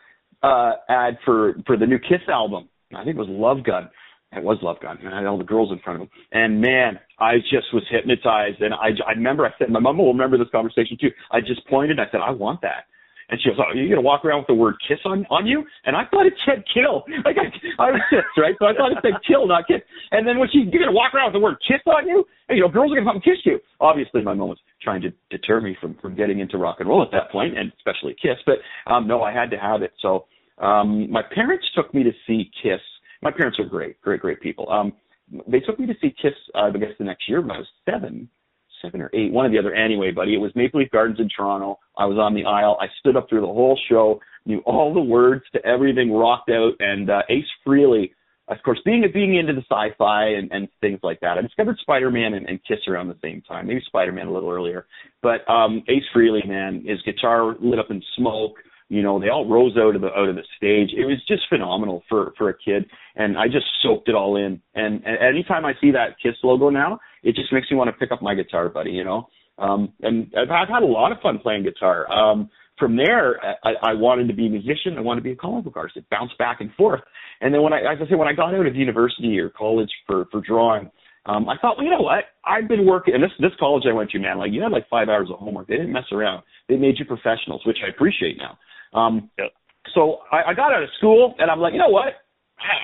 uh, 0.42 0.72
ad 0.88 1.18
for 1.24 1.54
for 1.66 1.76
the 1.76 1.86
new 1.86 1.98
Kiss 1.98 2.22
album. 2.28 2.68
I 2.94 3.04
think 3.04 3.16
it 3.16 3.20
was 3.20 3.28
Love 3.28 3.64
Gun. 3.64 3.90
It 4.34 4.42
was 4.42 4.58
Love 4.62 4.80
Gun, 4.80 4.98
and 5.04 5.14
I 5.14 5.18
had 5.18 5.26
all 5.26 5.36
the 5.36 5.44
girls 5.44 5.70
in 5.72 5.78
front 5.80 6.00
of 6.00 6.02
him. 6.06 6.10
And 6.32 6.60
man, 6.60 6.98
I 7.18 7.36
just 7.38 7.66
was 7.74 7.82
hypnotized. 7.90 8.62
And 8.62 8.72
I, 8.72 8.88
I 9.06 9.10
remember 9.12 9.44
I 9.44 9.50
said, 9.58 9.68
my 9.68 9.78
mom 9.78 9.98
will 9.98 10.12
remember 10.12 10.38
this 10.38 10.48
conversation 10.50 10.96
too. 10.98 11.10
I 11.30 11.40
just 11.40 11.66
pointed. 11.68 12.00
I 12.00 12.04
said, 12.10 12.20
I 12.24 12.30
want 12.30 12.62
that. 12.62 12.84
And 13.32 13.40
she 13.40 13.48
goes, 13.48 13.58
"Oh, 13.58 13.72
you're 13.74 13.88
gonna 13.88 14.04
walk 14.04 14.26
around 14.26 14.40
with 14.40 14.48
the 14.48 14.60
word 14.60 14.76
kiss 14.86 14.98
on 15.06 15.24
on 15.30 15.46
you?" 15.46 15.64
And 15.86 15.96
I 15.96 16.04
thought 16.04 16.26
it 16.26 16.34
said 16.44 16.62
kill. 16.72 17.04
Like 17.24 17.38
I, 17.38 17.48
I 17.82 17.90
was 17.90 18.00
six, 18.10 18.26
right? 18.36 18.54
So 18.58 18.66
I 18.66 18.74
thought 18.74 18.92
it 18.92 18.98
said 19.00 19.14
kill, 19.26 19.46
not 19.46 19.66
kiss. 19.66 19.80
And 20.10 20.28
then 20.28 20.38
when 20.38 20.50
she, 20.52 20.68
you're 20.70 20.84
gonna 20.84 20.92
walk 20.92 21.14
around 21.14 21.32
with 21.32 21.40
the 21.40 21.44
word 21.44 21.56
kiss 21.66 21.80
on 21.86 22.06
you, 22.06 22.24
and 22.48 22.58
you 22.58 22.62
know, 22.62 22.68
girls 22.68 22.92
are 22.92 22.96
gonna 22.96 23.10
come 23.10 23.22
kiss 23.22 23.40
you. 23.44 23.58
Obviously, 23.80 24.20
my 24.20 24.34
mom 24.34 24.50
was 24.50 24.58
trying 24.82 25.00
to 25.00 25.12
deter 25.30 25.62
me 25.62 25.74
from 25.80 25.94
from 26.02 26.14
getting 26.14 26.40
into 26.40 26.58
rock 26.58 26.76
and 26.80 26.88
roll 26.88 27.02
at 27.02 27.10
that 27.12 27.30
point, 27.30 27.56
and 27.56 27.72
especially 27.78 28.14
Kiss. 28.20 28.36
But 28.44 28.58
um, 28.86 29.08
no, 29.08 29.22
I 29.22 29.32
had 29.32 29.50
to 29.52 29.56
have 29.56 29.80
it. 29.80 29.92
So 30.02 30.26
um, 30.58 31.10
my 31.10 31.22
parents 31.22 31.64
took 31.74 31.94
me 31.94 32.02
to 32.02 32.12
see 32.26 32.50
Kiss. 32.62 32.80
My 33.22 33.30
parents 33.30 33.58
are 33.58 33.64
great, 33.64 34.00
great, 34.02 34.20
great 34.20 34.40
people. 34.40 34.70
Um, 34.70 34.92
they 35.48 35.60
took 35.60 35.78
me 35.80 35.86
to 35.86 35.94
see 36.02 36.14
Kiss. 36.20 36.34
Uh, 36.54 36.70
I 36.74 36.78
guess 36.78 36.90
the 36.98 37.04
next 37.04 37.28
year 37.28 37.40
when 37.40 37.50
I 37.50 37.58
was 37.58 37.68
seven 37.88 38.28
seven 38.82 39.00
or 39.00 39.10
eight, 39.14 39.32
one 39.32 39.46
or 39.46 39.50
the 39.50 39.58
other. 39.58 39.74
Anyway, 39.74 40.10
buddy, 40.10 40.34
it 40.34 40.38
was 40.38 40.50
Maple 40.54 40.80
Leaf 40.80 40.90
Gardens 40.90 41.20
in 41.20 41.28
Toronto. 41.34 41.78
I 41.96 42.04
was 42.04 42.18
on 42.18 42.34
the 42.34 42.44
aisle. 42.44 42.76
I 42.80 42.86
stood 43.00 43.16
up 43.16 43.28
through 43.28 43.42
the 43.42 43.46
whole 43.46 43.78
show, 43.88 44.20
knew 44.44 44.58
all 44.66 44.92
the 44.92 45.00
words 45.00 45.44
to 45.54 45.64
everything, 45.64 46.12
rocked 46.12 46.50
out, 46.50 46.72
and 46.80 47.08
uh, 47.08 47.22
Ace 47.30 47.44
Frehley, 47.66 48.10
of 48.48 48.56
course, 48.64 48.80
being 48.84 49.04
being 49.14 49.36
into 49.36 49.52
the 49.52 49.62
sci-fi 49.70 50.26
and, 50.26 50.50
and 50.50 50.68
things 50.80 50.98
like 51.02 51.20
that. 51.20 51.38
I 51.38 51.42
discovered 51.42 51.78
Spider-Man 51.80 52.34
and, 52.34 52.46
and 52.48 52.60
Kiss 52.66 52.80
around 52.88 53.08
the 53.08 53.16
same 53.22 53.40
time. 53.42 53.68
Maybe 53.68 53.80
Spider-Man 53.86 54.26
a 54.26 54.32
little 54.32 54.50
earlier, 54.50 54.86
but 55.22 55.48
um, 55.48 55.82
Ace 55.88 56.02
Frehley, 56.14 56.46
man, 56.46 56.84
his 56.86 57.00
guitar 57.02 57.54
lit 57.60 57.78
up 57.78 57.90
in 57.90 58.02
smoke. 58.16 58.56
You 58.88 59.02
know, 59.02 59.18
they 59.18 59.30
all 59.30 59.48
rose 59.48 59.74
out 59.78 59.96
of 59.96 60.02
the 60.02 60.08
out 60.08 60.28
of 60.28 60.34
the 60.34 60.42
stage. 60.58 60.90
It 60.94 61.06
was 61.06 61.16
just 61.26 61.42
phenomenal 61.48 62.02
for 62.10 62.34
for 62.36 62.50
a 62.50 62.54
kid, 62.58 62.84
and 63.16 63.38
I 63.38 63.46
just 63.46 63.64
soaked 63.82 64.10
it 64.10 64.14
all 64.14 64.36
in. 64.36 64.60
And, 64.74 65.02
and 65.06 65.16
anytime 65.18 65.64
I 65.64 65.72
see 65.80 65.92
that 65.92 66.16
Kiss 66.22 66.34
logo 66.42 66.68
now, 66.68 67.00
it 67.22 67.34
just 67.34 67.52
makes 67.52 67.70
me 67.70 67.76
want 67.76 67.88
to 67.88 67.92
pick 67.92 68.12
up 68.12 68.22
my 68.22 68.34
guitar, 68.34 68.68
buddy. 68.68 68.90
You 68.90 69.04
know, 69.04 69.28
um, 69.58 69.92
and 70.02 70.32
I've, 70.36 70.50
I've 70.50 70.68
had 70.68 70.82
a 70.82 70.86
lot 70.86 71.12
of 71.12 71.20
fun 71.20 71.38
playing 71.38 71.64
guitar. 71.64 72.10
Um, 72.10 72.50
from 72.78 72.96
there, 72.96 73.38
I, 73.62 73.90
I 73.90 73.94
wanted 73.94 74.28
to 74.28 74.34
be 74.34 74.46
a 74.46 74.50
musician. 74.50 74.96
I 74.96 75.02
wanted 75.02 75.20
to 75.20 75.24
be 75.24 75.32
a 75.32 75.36
comic 75.36 75.64
book 75.64 75.76
artist. 75.76 75.96
It 75.96 76.08
bounced 76.10 76.36
back 76.38 76.60
and 76.60 76.72
forth. 76.74 77.00
And 77.40 77.52
then 77.52 77.62
when 77.62 77.72
I, 77.72 77.80
as 77.80 77.98
I 78.00 78.08
say, 78.08 78.16
when 78.16 78.28
I 78.28 78.32
got 78.32 78.54
out 78.54 78.66
of 78.66 78.74
university 78.74 79.38
or 79.38 79.50
college 79.50 79.90
for 80.06 80.26
for 80.32 80.40
drawing, 80.40 80.90
um, 81.26 81.48
I 81.48 81.56
thought, 81.58 81.76
well, 81.76 81.84
you 81.84 81.90
know 81.90 82.00
what? 82.00 82.24
I've 82.44 82.68
been 82.68 82.86
working, 82.86 83.14
and 83.14 83.22
this 83.22 83.30
this 83.38 83.52
college 83.60 83.84
I 83.88 83.92
went 83.92 84.10
to, 84.10 84.18
man, 84.18 84.38
like 84.38 84.52
you 84.52 84.62
had 84.62 84.72
like 84.72 84.88
five 84.88 85.08
hours 85.08 85.28
of 85.30 85.38
homework. 85.38 85.68
They 85.68 85.76
didn't 85.76 85.92
mess 85.92 86.10
around. 86.10 86.42
They 86.68 86.76
made 86.76 86.98
you 86.98 87.04
professionals, 87.04 87.62
which 87.66 87.78
I 87.84 87.90
appreciate 87.90 88.38
now. 88.38 88.58
Um, 88.98 89.30
so 89.94 90.18
I, 90.32 90.50
I 90.50 90.54
got 90.54 90.72
out 90.72 90.82
of 90.82 90.88
school, 90.98 91.34
and 91.38 91.50
I'm 91.50 91.60
like, 91.60 91.72
you 91.72 91.78
know 91.78 91.88
what? 91.88 92.14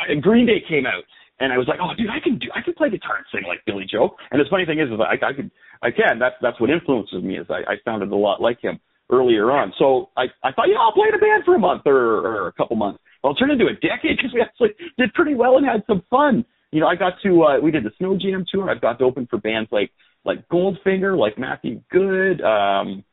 And 0.08 0.22
Green 0.22 0.46
Day 0.46 0.62
came 0.68 0.86
out, 0.86 1.04
and 1.40 1.52
I 1.52 1.58
was 1.58 1.68
like, 1.68 1.78
oh, 1.80 1.94
dude, 1.96 2.10
I 2.10 2.18
can 2.22 2.38
do, 2.38 2.48
I 2.54 2.62
can 2.62 2.74
play 2.74 2.90
guitar 2.90 3.16
and 3.16 3.26
sing 3.32 3.46
like 3.46 3.64
Billie 3.66 3.86
Joe. 3.90 4.16
And 4.30 4.40
the 4.40 4.44
funny 4.50 4.66
thing 4.66 4.80
is, 4.80 4.88
is 4.88 4.98
I, 4.98 5.14
I 5.14 5.32
could, 5.32 5.50
I 5.82 5.90
can. 5.90 6.18
That's 6.18 6.34
that's 6.42 6.60
what 6.60 6.70
influences 6.70 7.22
me. 7.22 7.38
Is 7.38 7.46
I, 7.48 7.62
I 7.66 7.74
sounded 7.84 8.10
a 8.10 8.16
lot 8.16 8.42
like 8.42 8.60
him 8.60 8.80
earlier 9.10 9.50
on. 9.50 9.72
So 9.78 10.10
I, 10.16 10.24
I 10.44 10.52
thought, 10.52 10.68
know, 10.68 10.80
I'll 10.80 10.92
play 10.92 11.08
in 11.08 11.14
a 11.14 11.18
band 11.18 11.44
for 11.44 11.54
a 11.54 11.58
month 11.58 11.82
or, 11.86 11.96
or 11.96 12.48
a 12.48 12.52
couple 12.52 12.76
months. 12.76 13.00
Well, 13.22 13.32
it 13.32 13.36
turned 13.36 13.52
into 13.52 13.66
a 13.66 13.74
decade 13.74 14.16
because 14.18 14.32
we 14.34 14.40
actually 14.40 14.70
did 14.98 15.12
pretty 15.14 15.34
well 15.34 15.56
and 15.56 15.66
had 15.66 15.82
some 15.86 16.02
fun. 16.10 16.44
You 16.70 16.80
know, 16.80 16.86
I 16.86 16.96
got 16.96 17.14
to, 17.22 17.42
uh, 17.42 17.60
we 17.60 17.70
did 17.70 17.84
the 17.84 17.92
Snow 17.98 18.18
Jam 18.20 18.44
tour. 18.50 18.70
I've 18.70 18.82
got 18.82 18.98
to 18.98 19.04
open 19.04 19.26
for 19.30 19.38
bands 19.38 19.70
like, 19.72 19.90
like 20.24 20.46
Goldfinger, 20.48 21.16
like 21.16 21.38
Matthew 21.38 21.80
Good. 21.90 22.42
Um, 22.42 23.04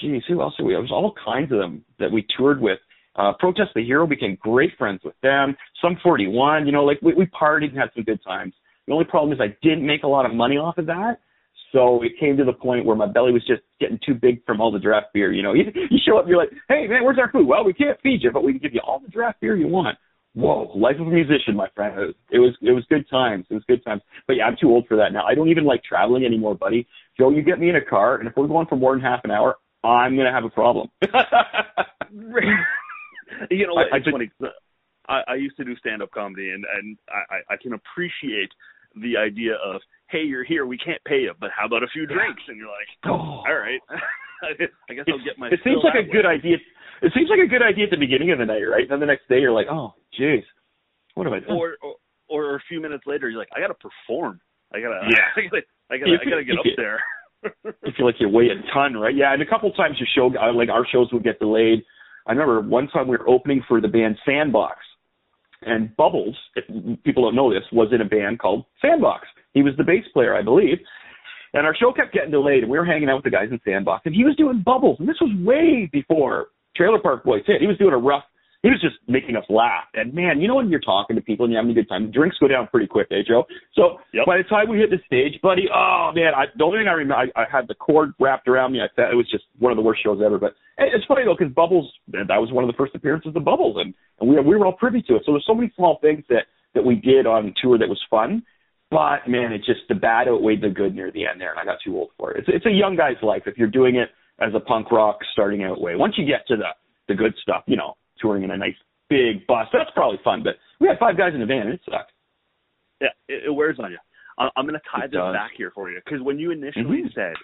geez, 0.00 0.22
who 0.28 0.42
else 0.42 0.54
are 0.58 0.64
we? 0.64 0.72
There 0.72 0.80
was 0.80 0.90
all 0.90 1.14
kinds 1.24 1.52
of 1.52 1.58
them 1.58 1.84
that 2.00 2.10
we 2.10 2.26
toured 2.36 2.60
with. 2.60 2.78
Uh, 3.16 3.32
Protest 3.38 3.70
the 3.74 3.84
Hero 3.84 4.06
became 4.06 4.36
great 4.40 4.72
friends 4.76 5.00
with 5.04 5.14
them. 5.22 5.56
Sum 5.80 5.96
41, 6.02 6.66
you 6.66 6.72
know, 6.72 6.84
like 6.84 7.00
we, 7.02 7.14
we 7.14 7.26
partied 7.26 7.70
and 7.70 7.78
had 7.78 7.90
some 7.94 8.04
good 8.04 8.22
times. 8.22 8.52
The 8.86 8.92
only 8.92 9.06
problem 9.06 9.32
is 9.32 9.40
I 9.40 9.56
didn't 9.62 9.86
make 9.86 10.02
a 10.02 10.08
lot 10.08 10.26
of 10.26 10.34
money 10.34 10.56
off 10.56 10.78
of 10.78 10.86
that. 10.86 11.18
So 11.72 12.02
it 12.02 12.12
came 12.20 12.36
to 12.36 12.44
the 12.44 12.52
point 12.52 12.84
where 12.84 12.96
my 12.96 13.06
belly 13.06 13.32
was 13.32 13.44
just 13.46 13.62
getting 13.80 13.98
too 14.04 14.14
big 14.14 14.44
from 14.46 14.60
all 14.60 14.70
the 14.70 14.78
draft 14.78 15.08
beer. 15.12 15.32
You 15.32 15.42
know, 15.42 15.52
you, 15.54 15.64
you 15.74 15.98
show 16.06 16.18
up, 16.18 16.26
you're 16.28 16.38
like, 16.38 16.50
hey 16.68 16.86
man, 16.86 17.04
where's 17.04 17.18
our 17.18 17.30
food? 17.30 17.46
Well, 17.46 17.64
we 17.64 17.72
can't 17.72 18.00
feed 18.02 18.22
you, 18.22 18.30
but 18.30 18.44
we 18.44 18.52
can 18.52 18.60
give 18.60 18.74
you 18.74 18.80
all 18.86 19.00
the 19.00 19.08
draft 19.08 19.40
beer 19.40 19.56
you 19.56 19.68
want. 19.68 19.98
Whoa, 20.34 20.70
life 20.76 20.96
of 21.00 21.06
a 21.06 21.10
musician, 21.10 21.56
my 21.56 21.68
friend. 21.74 21.98
It 21.98 22.06
was, 22.06 22.14
it 22.30 22.38
was 22.38 22.54
it 22.60 22.72
was 22.72 22.84
good 22.90 23.08
times. 23.08 23.46
It 23.48 23.54
was 23.54 23.64
good 23.66 23.82
times. 23.84 24.02
But 24.26 24.36
yeah, 24.36 24.44
I'm 24.44 24.56
too 24.60 24.68
old 24.68 24.86
for 24.86 24.96
that 24.98 25.12
now. 25.12 25.24
I 25.24 25.34
don't 25.34 25.48
even 25.48 25.64
like 25.64 25.82
traveling 25.82 26.26
anymore, 26.26 26.54
buddy. 26.54 26.86
Joe, 27.18 27.30
you 27.30 27.40
get 27.40 27.58
me 27.58 27.70
in 27.70 27.76
a 27.76 27.84
car, 27.84 28.16
and 28.16 28.28
if 28.28 28.36
we're 28.36 28.46
going 28.46 28.66
for 28.66 28.76
more 28.76 28.94
than 28.94 29.00
half 29.00 29.20
an 29.24 29.30
hour, 29.30 29.56
I'm 29.82 30.14
gonna 30.14 30.32
have 30.32 30.44
a 30.44 30.50
problem. 30.50 30.88
you 33.50 33.66
know, 33.66 33.74
I- 33.76 33.92
I 33.92 33.96
it's 33.96 34.04
just- 34.06 34.14
funny. 34.14 34.30
I, 35.08 35.22
I 35.28 35.34
used 35.36 35.56
to 35.58 35.64
do 35.64 35.76
stand-up 35.76 36.10
comedy, 36.10 36.50
and 36.50 36.64
and 36.66 36.98
I, 37.08 37.36
I- 37.36 37.54
I 37.54 37.56
can 37.62 37.74
appreciate 37.74 38.50
the 39.00 39.16
idea 39.16 39.54
of, 39.64 39.80
hey, 40.08 40.22
you're 40.24 40.42
here, 40.44 40.66
we 40.66 40.78
can't 40.78 41.02
pay 41.04 41.20
you, 41.22 41.32
but 41.38 41.50
how 41.56 41.66
about 41.66 41.82
a 41.84 41.86
few 41.92 42.06
drinks? 42.06 42.42
And 42.48 42.56
you're 42.56 42.66
like, 42.66 42.88
Oh. 43.04 43.44
all 43.46 43.54
right, 43.54 43.78
I 44.42 44.52
guess 44.94 45.04
I'll 45.08 45.22
get 45.24 45.38
my. 45.38 45.48
it 45.48 45.60
seems 45.64 45.78
like 45.84 45.94
a 45.94 46.02
that 46.06 46.12
good 46.12 46.26
idea. 46.26 46.56
It 47.02 47.12
seems 47.14 47.28
like 47.30 47.40
a 47.40 47.46
good 47.46 47.62
idea 47.62 47.84
at 47.84 47.90
the 47.90 47.96
beginning 48.00 48.32
of 48.32 48.38
the 48.38 48.46
night, 48.46 48.62
right? 48.64 48.88
Then 48.88 49.00
the 49.00 49.06
next 49.06 49.28
day 49.28 49.38
you're 49.40 49.52
like, 49.52 49.66
oh, 49.70 49.94
jeez, 50.18 50.42
what 51.14 51.26
have 51.26 51.32
I 51.34 51.40
done? 51.40 51.56
Or, 51.56 51.76
or 51.82 51.94
or 52.28 52.56
a 52.56 52.60
few 52.68 52.80
minutes 52.80 53.04
later, 53.06 53.28
you're 53.28 53.38
like, 53.38 53.50
I 53.54 53.60
got 53.60 53.68
to 53.68 53.74
perform. 53.74 54.40
I 54.74 54.80
gotta. 54.80 55.06
Yeah. 55.08 55.28
I 55.36 55.40
gotta. 55.46 55.62
I 55.92 55.98
gotta, 55.98 56.12
I 56.20 56.30
gotta 56.30 56.44
get 56.44 56.58
up 56.58 56.64
there. 56.76 57.00
you 57.84 57.92
feel 57.96 58.06
like 58.06 58.16
you 58.18 58.28
weigh 58.28 58.48
a 58.48 58.58
ton, 58.74 58.94
right? 58.94 59.14
Yeah, 59.14 59.32
and 59.32 59.40
a 59.42 59.46
couple 59.46 59.70
times 59.72 59.98
your 60.00 60.08
show, 60.16 60.34
uh, 60.36 60.52
like 60.52 60.68
our 60.70 60.84
shows 60.90 61.12
would 61.12 61.22
get 61.22 61.38
delayed. 61.38 61.84
I 62.26 62.32
remember 62.32 62.60
one 62.60 62.88
time 62.88 63.08
we 63.08 63.16
were 63.16 63.28
opening 63.28 63.62
for 63.68 63.80
the 63.80 63.88
band 63.88 64.18
Sandbox. 64.26 64.78
and 65.62 65.94
Bubbles, 65.96 66.36
if 66.54 66.64
people 67.04 67.24
don't 67.24 67.34
know 67.34 67.52
this, 67.52 67.64
was 67.72 67.88
in 67.92 68.00
a 68.00 68.04
band 68.04 68.38
called 68.38 68.64
Sandbox. 68.82 69.26
He 69.54 69.62
was 69.62 69.74
the 69.76 69.84
bass 69.84 70.04
player, 70.12 70.34
I 70.34 70.42
believe. 70.42 70.78
And 71.54 71.66
our 71.66 71.74
show 71.74 71.92
kept 71.92 72.12
getting 72.12 72.30
delayed, 72.30 72.62
and 72.62 72.70
we 72.70 72.78
were 72.78 72.84
hanging 72.84 73.08
out 73.08 73.16
with 73.16 73.24
the 73.24 73.30
guys 73.30 73.48
in 73.50 73.60
Sandbox, 73.64 74.02
and 74.04 74.14
he 74.14 74.24
was 74.24 74.36
doing 74.36 74.62
Bubbles, 74.64 74.98
and 75.00 75.08
this 75.08 75.16
was 75.20 75.30
way 75.44 75.88
before 75.90 76.48
Trailer 76.76 76.98
Park 76.98 77.24
Boys 77.24 77.42
hit. 77.46 77.60
He 77.60 77.66
was 77.66 77.78
doing 77.78 77.94
a 77.94 77.98
rough 77.98 78.24
he 78.62 78.70
was 78.70 78.80
just 78.80 78.96
making 79.08 79.36
us 79.36 79.44
laugh. 79.48 79.84
And 79.94 80.12
man, 80.14 80.40
you 80.40 80.48
know 80.48 80.56
when 80.56 80.68
you're 80.68 80.80
talking 80.80 81.16
to 81.16 81.22
people 81.22 81.44
and 81.44 81.52
you're 81.52 81.62
having 81.62 81.72
a 81.72 81.74
good 81.74 81.88
time, 81.88 82.10
drinks 82.10 82.36
go 82.38 82.48
down 82.48 82.68
pretty 82.68 82.86
quick, 82.86 83.08
eh, 83.10 83.22
Joe? 83.26 83.44
So 83.74 83.98
yep. 84.12 84.26
by 84.26 84.38
the 84.38 84.44
time 84.44 84.68
we 84.68 84.78
hit 84.78 84.90
the 84.90 84.98
stage, 85.06 85.40
buddy, 85.42 85.64
oh 85.72 86.10
man, 86.14 86.34
I, 86.34 86.46
the 86.56 86.64
only 86.64 86.78
thing 86.78 86.88
I 86.88 86.92
remember, 86.92 87.30
I, 87.36 87.42
I 87.42 87.44
had 87.50 87.68
the 87.68 87.74
cord 87.74 88.12
wrapped 88.18 88.48
around 88.48 88.72
me. 88.72 88.80
I 88.80 88.88
thought 88.94 89.12
it 89.12 89.16
was 89.16 89.30
just 89.30 89.44
one 89.58 89.72
of 89.72 89.76
the 89.76 89.82
worst 89.82 90.02
shows 90.02 90.20
ever. 90.24 90.38
But 90.38 90.54
it's 90.78 91.06
funny 91.06 91.24
though, 91.24 91.36
because 91.38 91.52
Bubbles, 91.54 91.90
that 92.12 92.40
was 92.40 92.52
one 92.52 92.64
of 92.64 92.68
the 92.68 92.76
first 92.76 92.94
appearances 92.94 93.32
of 93.34 93.44
Bubbles, 93.44 93.76
and, 93.78 93.94
and 94.20 94.28
we 94.28 94.40
we 94.40 94.56
were 94.56 94.66
all 94.66 94.72
privy 94.72 95.02
to 95.02 95.16
it. 95.16 95.22
So 95.26 95.32
there's 95.32 95.46
so 95.46 95.54
many 95.54 95.72
small 95.76 95.98
things 96.00 96.24
that 96.28 96.46
that 96.74 96.84
we 96.84 96.96
did 96.96 97.26
on 97.26 97.54
tour 97.62 97.78
that 97.78 97.88
was 97.88 98.00
fun. 98.10 98.42
But 98.90 99.26
man, 99.26 99.52
it 99.52 99.58
just 99.58 99.80
the 99.88 99.94
bad 99.94 100.28
outweighed 100.28 100.62
the 100.62 100.70
good 100.70 100.94
near 100.94 101.10
the 101.10 101.26
end 101.26 101.40
there, 101.40 101.50
and 101.50 101.58
I 101.58 101.64
got 101.64 101.78
too 101.84 101.96
old 101.96 102.10
for 102.18 102.32
it. 102.32 102.40
It's 102.40 102.48
it's 102.48 102.66
a 102.66 102.70
young 102.70 102.96
guy's 102.96 103.20
life 103.22 103.42
if 103.46 103.56
you're 103.56 103.68
doing 103.68 103.96
it 103.96 104.10
as 104.38 104.52
a 104.54 104.60
punk 104.60 104.92
rock 104.92 105.18
starting 105.32 105.64
out 105.64 105.80
way. 105.80 105.96
Once 105.96 106.14
you 106.16 106.26
get 106.26 106.46
to 106.48 106.56
the 106.56 106.68
the 107.08 107.14
good 107.14 107.34
stuff, 107.42 107.64
you 107.66 107.76
know, 107.76 107.94
touring 108.20 108.44
in 108.44 108.50
a 108.50 108.56
nice 108.56 108.76
big 109.08 109.46
bus. 109.46 109.66
That's 109.72 109.90
probably 109.94 110.18
fun, 110.24 110.42
but 110.42 110.54
we 110.80 110.88
had 110.88 110.98
five 110.98 111.16
guys 111.16 111.32
in 111.34 111.40
the 111.40 111.46
van 111.46 111.68
and 111.68 111.74
it 111.74 111.80
sucked. 111.84 112.12
Yeah, 113.00 113.08
it, 113.28 113.44
it 113.46 113.50
wears 113.54 113.78
on 113.78 113.92
you. 113.92 113.98
I'm 114.38 114.66
going 114.66 114.74
to 114.74 114.84
tie 114.90 115.04
it 115.04 115.10
this 115.10 115.18
does. 115.18 115.32
back 115.32 115.52
here 115.56 115.72
for 115.74 115.90
you 115.90 116.00
because 116.04 116.20
when 116.20 116.38
you 116.38 116.50
initially 116.50 117.08
mm-hmm. 117.08 117.14
said 117.14 117.34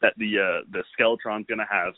that 0.00 0.14
the 0.16 0.40
uh, 0.40 0.64
the 0.72 0.82
Skeletron's 0.96 1.44
going 1.46 1.58
to 1.58 1.68
have 1.70 1.92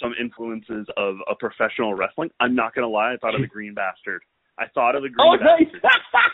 some 0.00 0.12
influences 0.20 0.86
of 0.96 1.16
a 1.30 1.34
professional 1.34 1.94
wrestling, 1.94 2.30
I'm 2.40 2.54
not 2.54 2.74
going 2.74 2.82
to 2.82 2.88
lie. 2.88 3.14
I 3.14 3.16
thought 3.18 3.34
of 3.34 3.40
the 3.40 3.46
Green 3.54 3.74
Bastard. 3.74 4.22
I 4.58 4.66
thought 4.74 4.96
of 4.96 5.02
the 5.02 5.08
Green 5.08 5.34
oh, 5.34 5.38
Bastard. 5.38 5.82
Nice. 5.84 5.92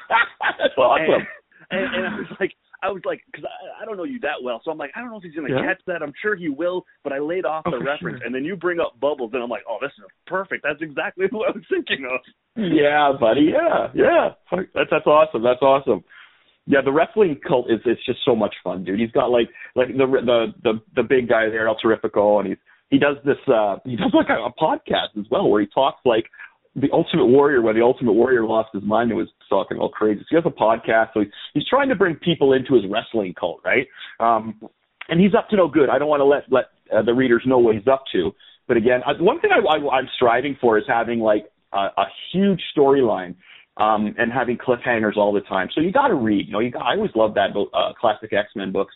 That's 0.59 0.75
awesome. 0.79 1.27
And, 1.71 1.85
and, 1.85 1.95
and 1.95 2.07
I 2.07 2.19
was 2.19 2.27
like, 2.41 2.53
I 2.83 2.91
was 2.91 3.03
like, 3.05 3.23
because 3.31 3.45
I, 3.47 3.83
I 3.83 3.85
don't 3.85 3.97
know 3.97 4.05
you 4.05 4.19
that 4.21 4.43
well, 4.43 4.61
so 4.65 4.71
I'm 4.71 4.79
like, 4.79 4.91
I 4.97 5.01
don't 5.01 5.11
know 5.11 5.19
if 5.19 5.23
he's 5.23 5.35
gonna 5.35 5.55
yeah. 5.55 5.67
catch 5.75 5.81
that. 5.87 6.03
I'm 6.03 6.13
sure 6.21 6.35
he 6.35 6.49
will, 6.49 6.85
but 7.05 7.13
I 7.13 7.19
laid 7.21 7.45
off 7.45 7.63
oh, 7.67 7.71
the 7.71 7.79
reference, 7.79 8.19
sure. 8.19 8.27
and 8.27 8.35
then 8.35 8.45
you 8.45 8.57
bring 8.57 8.81
up 8.81 8.99
Bubbles, 9.01 9.31
and 9.35 9.43
I'm 9.43 9.51
like, 9.51 9.63
oh, 9.69 9.79
this 9.81 9.93
is 9.99 10.05
perfect. 10.27 10.65
That's 10.65 10.83
exactly 10.83 11.27
what 11.31 11.51
I 11.51 11.53
was 11.53 11.65
thinking 11.71 12.07
of. 12.11 12.21
Yeah, 12.57 13.13
buddy. 13.19 13.53
Yeah, 13.55 13.89
yeah. 13.95 14.29
That's 14.75 14.91
that's 14.91 15.07
awesome. 15.07 15.43
That's 15.43 15.63
awesome. 15.63 16.05
Yeah, 16.67 16.79
the 16.85 16.93
wrestling 16.93 17.41
cult 17.47 17.71
is 17.71 17.81
it's 17.87 18.05
just 18.07 18.21
so 18.25 18.37
much 18.37 18.55
fun, 18.63 18.85
dude. 18.85 19.01
He's 19.01 19.11
got 19.11 19.31
like 19.31 19.49
like 19.75 19.89
the 19.89 20.07
the 20.07 20.47
the 20.63 20.73
the 20.97 21.03
big 21.03 21.29
guy 21.29 21.49
there, 21.49 21.69
El 21.69 21.77
Terrifico, 21.77 22.41
and 22.41 22.49
he's 22.49 22.59
he 22.91 22.99
does 22.99 23.17
this 23.25 23.41
uh 23.49 23.77
he 23.85 23.97
does 23.97 24.13
like 24.15 24.29
a, 24.29 24.35
a 24.35 24.53
podcast 24.53 25.19
as 25.19 25.27
well 25.31 25.49
where 25.49 25.61
he 25.61 25.67
talks 25.67 26.01
like 26.05 26.27
the 26.75 26.89
Ultimate 26.93 27.27
Warrior, 27.27 27.61
when 27.61 27.77
the 27.77 27.83
Ultimate 27.83 28.13
Warrior 28.13 28.47
lost 28.47 28.71
his 28.73 28.83
mind 28.83 29.11
and 29.11 29.19
was 29.19 29.29
talking 29.49 29.79
all 29.79 29.91
crazy. 29.91 30.21
So 30.21 30.27
he 30.31 30.37
has 30.37 30.45
a 30.47 30.51
podcast, 30.51 31.09
so 31.13 31.21
he's, 31.21 31.33
he's 31.55 31.69
trying 31.69 31.89
to 31.91 31.95
bring 31.95 32.17
people 32.17 32.55
into 32.55 32.75
his 32.75 32.85
wrestling 32.91 33.35
cult, 33.39 33.61
right? 33.65 33.87
Um, 34.21 34.61
and 35.09 35.21
he's 35.21 35.35
up 35.35 35.49
to 35.51 35.57
no 35.57 35.69
good. 35.69 35.91
I 35.91 35.99
don't 35.99 36.09
want 36.09 36.21
to 36.21 36.25
let 36.25 36.45
let 36.51 36.65
uh, 36.95 37.03
the 37.03 37.13
readers 37.13 37.43
know 37.45 37.59
what 37.59 37.75
he's 37.75 37.89
up 37.89 38.05
to. 38.13 38.33
But 38.69 38.77
again, 38.77 39.01
I, 39.05 39.21
one 39.21 39.41
thing 39.41 39.51
I, 39.53 39.59
I, 39.59 39.97
I'm 39.97 40.09
striving 40.17 40.57
for 40.61 40.79
is 40.79 40.85
having 40.87 41.21
like 41.21 41.47
a, 41.73 41.89
a 41.97 42.05
huge 42.33 42.61
storyline 42.77 43.35
um, 43.77 44.15
and 44.17 44.33
having 44.33 44.57
cliffhangers 44.57 45.17
all 45.17 45.33
the 45.33 45.41
time. 45.41 45.69
So 45.75 45.81
you 45.81 45.93
got 45.93 46.09
to 46.09 46.15
read. 46.15 46.47
You 46.47 46.53
know, 46.53 46.61
you 46.61 46.71
got, 46.71 46.83
I 46.83 46.95
always 46.95 47.11
loved 47.15 47.37
that 47.37 47.51
uh, 47.51 47.93
classic 48.01 48.33
X 48.33 48.49
Men 48.57 48.73
books. 48.73 48.95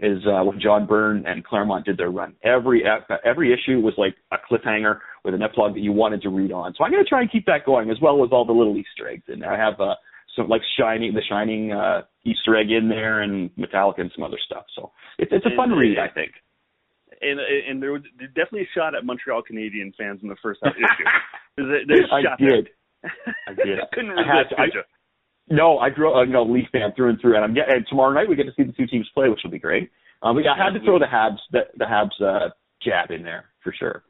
Is 0.00 0.18
uh, 0.26 0.44
when 0.44 0.60
John 0.60 0.86
Byrne 0.86 1.26
and 1.26 1.44
Claremont 1.44 1.84
did 1.84 1.96
their 1.96 2.10
run. 2.10 2.34
Every 2.44 2.84
every 3.24 3.52
issue 3.52 3.80
was 3.80 3.94
like 3.98 4.14
a 4.30 4.36
cliffhanger 4.36 5.00
with 5.24 5.34
an 5.34 5.42
epilogue 5.42 5.74
that 5.74 5.80
you 5.80 5.92
wanted 5.92 6.22
to 6.22 6.28
read 6.28 6.52
on. 6.52 6.72
So 6.78 6.84
I'm 6.84 6.92
going 6.92 7.02
to 7.02 7.08
try 7.08 7.20
and 7.20 7.30
keep 7.30 7.46
that 7.46 7.66
going 7.66 7.90
as 7.90 7.96
well 8.00 8.22
as 8.24 8.30
all 8.30 8.44
the 8.44 8.52
little 8.52 8.76
Easter 8.76 9.08
eggs 9.08 9.24
in 9.26 9.40
there. 9.40 9.52
I 9.52 9.58
have 9.58 9.80
uh, 9.80 9.94
some 10.36 10.48
like 10.48 10.62
Shining, 10.78 11.14
the 11.14 11.22
Shining 11.28 11.72
uh, 11.72 12.02
Easter 12.24 12.56
egg 12.56 12.70
in 12.70 12.88
there, 12.88 13.22
and 13.22 13.50
Metallica 13.56 14.00
and 14.00 14.12
some 14.14 14.22
other 14.22 14.38
stuff. 14.46 14.66
So 14.76 14.92
it's 15.18 15.32
it's 15.34 15.46
a 15.46 15.56
fun 15.56 15.72
and, 15.72 15.80
read, 15.80 15.98
I 15.98 16.08
think. 16.14 16.30
And 17.20 17.40
and 17.40 17.82
there 17.82 17.90
was 17.90 18.02
definitely 18.36 18.62
a 18.62 18.78
shot 18.78 18.94
at 18.94 19.04
Montreal 19.04 19.42
Canadian 19.42 19.92
fans 19.98 20.20
in 20.22 20.28
the 20.28 20.36
first 20.40 20.60
issue. 20.64 21.08
There's, 21.56 21.86
there's 21.88 22.10
I 22.12 22.22
did. 22.38 22.68
I 23.48 23.54
did. 23.54 23.78
couldn't 23.92 24.16
I 24.16 24.22
had 24.22 24.48
to, 24.50 24.60
I? 24.60 24.66
No, 25.50 25.78
I 25.78 25.90
grew 25.90 26.10
up, 26.10 26.16
uh, 26.16 26.22
you 26.22 26.32
know, 26.32 26.42
Leaf 26.42 26.66
fan 26.72 26.92
through 26.94 27.10
and 27.10 27.20
through, 27.20 27.36
and 27.36 27.44
I'm 27.44 27.54
getting 27.54 27.76
and 27.76 27.86
tomorrow 27.88 28.12
night 28.12 28.28
we 28.28 28.36
get 28.36 28.44
to 28.44 28.52
see 28.56 28.64
the 28.64 28.72
two 28.72 28.86
teams 28.86 29.08
play, 29.14 29.28
which 29.28 29.40
will 29.42 29.50
be 29.50 29.58
great. 29.58 29.90
Um, 30.22 30.36
but 30.36 30.44
yeah, 30.44 30.52
I 30.52 30.64
had 30.64 30.78
to 30.78 30.84
throw 30.84 30.98
the 30.98 31.06
Habs 31.06 31.38
the, 31.52 31.60
the 31.76 31.84
Habs 31.84 32.20
uh, 32.20 32.50
jab 32.82 33.10
in 33.10 33.22
there 33.22 33.46
for 33.62 33.72
sure. 33.78 34.02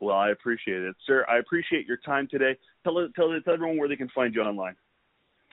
Well, 0.00 0.16
I 0.16 0.30
appreciate 0.30 0.82
it, 0.82 0.96
sir. 1.06 1.24
I 1.30 1.38
appreciate 1.38 1.86
your 1.86 1.98
time 1.98 2.26
today. 2.28 2.56
Tell 2.82 2.94
tell, 3.14 3.28
tell 3.44 3.54
everyone 3.54 3.78
where 3.78 3.88
they 3.88 3.96
can 3.96 4.08
find 4.14 4.34
you 4.34 4.42
online. 4.42 4.74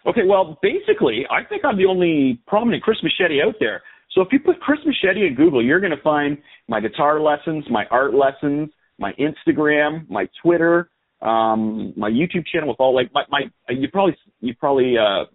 Okay, 0.08 0.22
well, 0.26 0.58
basically, 0.62 1.26
I 1.30 1.44
think 1.44 1.66
I'm 1.66 1.78
the 1.78 1.86
only 1.86 2.42
prominent 2.48 2.82
Chris 2.82 2.98
Machete 3.04 3.42
out 3.46 3.56
there. 3.60 3.84
So 4.16 4.22
if 4.22 4.30
you 4.32 4.40
put 4.40 4.60
Chris 4.62 4.80
Machete 4.86 5.28
in 5.28 5.36
Google, 5.36 5.64
you're 5.64 5.82
going 5.82 5.96
to 5.96 6.02
find 6.02 6.38
my 6.68 6.80
guitar 6.80 7.20
lessons, 7.20 7.66
my 7.70 7.86
art 7.92 8.14
lessons, 8.14 8.70
my 8.98 9.14
Instagram, 9.14 10.10
my 10.10 10.28
Twitter, 10.42 10.90
um, 11.22 11.94
my 11.98 12.10
YouTube 12.10 12.46
channel 12.52 12.70
with 12.70 12.80
all 12.80 12.94
like 12.96 13.12
my, 13.14 13.24
my 13.30 13.42
you 13.70 13.88
probably 13.92 14.16
you 14.40 14.54
probably 14.56 14.96
uh, 14.98 15.26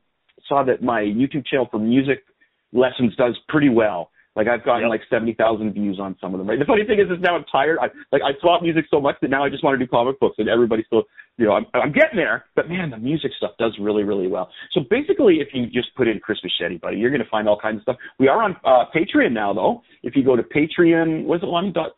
saw 0.48 0.64
that 0.64 0.82
my 0.82 1.00
YouTube 1.02 1.46
channel 1.46 1.68
for 1.70 1.78
music 1.78 2.24
lessons 2.72 3.14
does 3.16 3.36
pretty 3.48 3.68
well. 3.68 4.10
Like 4.36 4.48
I've 4.48 4.64
gotten 4.64 4.82
Yep. 4.82 4.90
like 4.90 5.02
seventy 5.08 5.32
thousand 5.34 5.74
views 5.74 6.00
on 6.00 6.16
some 6.20 6.34
of 6.34 6.38
them. 6.38 6.48
Right. 6.48 6.58
The 6.58 6.64
funny 6.64 6.84
thing 6.84 6.98
is, 6.98 7.06
is 7.08 7.22
now 7.22 7.36
I'm 7.36 7.44
tired. 7.52 7.78
I 7.80 7.86
like 8.10 8.22
I 8.22 8.32
swap 8.40 8.62
music 8.62 8.86
so 8.90 9.00
much 9.00 9.14
that 9.22 9.30
now 9.30 9.44
I 9.44 9.48
just 9.48 9.62
want 9.62 9.78
to 9.78 9.84
do 9.84 9.88
comic 9.88 10.18
books, 10.18 10.36
and 10.38 10.48
everybody's 10.48 10.86
still, 10.86 11.04
you 11.38 11.44
know, 11.46 11.52
I'm 11.52 11.66
I'm 11.72 11.92
getting 11.92 12.16
there. 12.16 12.46
But 12.56 12.68
man, 12.68 12.90
the 12.90 12.98
music 12.98 13.30
stuff 13.36 13.52
does 13.60 13.76
really 13.80 14.02
really 14.02 14.26
well. 14.26 14.50
So 14.72 14.80
basically, 14.90 15.36
if 15.36 15.48
you 15.54 15.66
just 15.66 15.94
put 15.96 16.08
in 16.08 16.18
Chris 16.18 16.38
Machete, 16.42 16.78
buddy, 16.78 16.96
you're 16.96 17.12
gonna 17.12 17.30
find 17.30 17.48
all 17.48 17.60
kinds 17.60 17.76
of 17.76 17.82
stuff. 17.82 17.96
We 18.18 18.26
are 18.26 18.42
on 18.42 18.56
uh, 18.64 18.86
Patreon 18.92 19.30
now, 19.32 19.52
though. 19.54 19.82
If 20.02 20.16
you 20.16 20.24
go 20.24 20.34
to 20.34 20.42
Patreon, 20.42 21.26
was 21.26 21.40
it 21.42 21.46
one 21.46 21.72
dot 21.72 21.92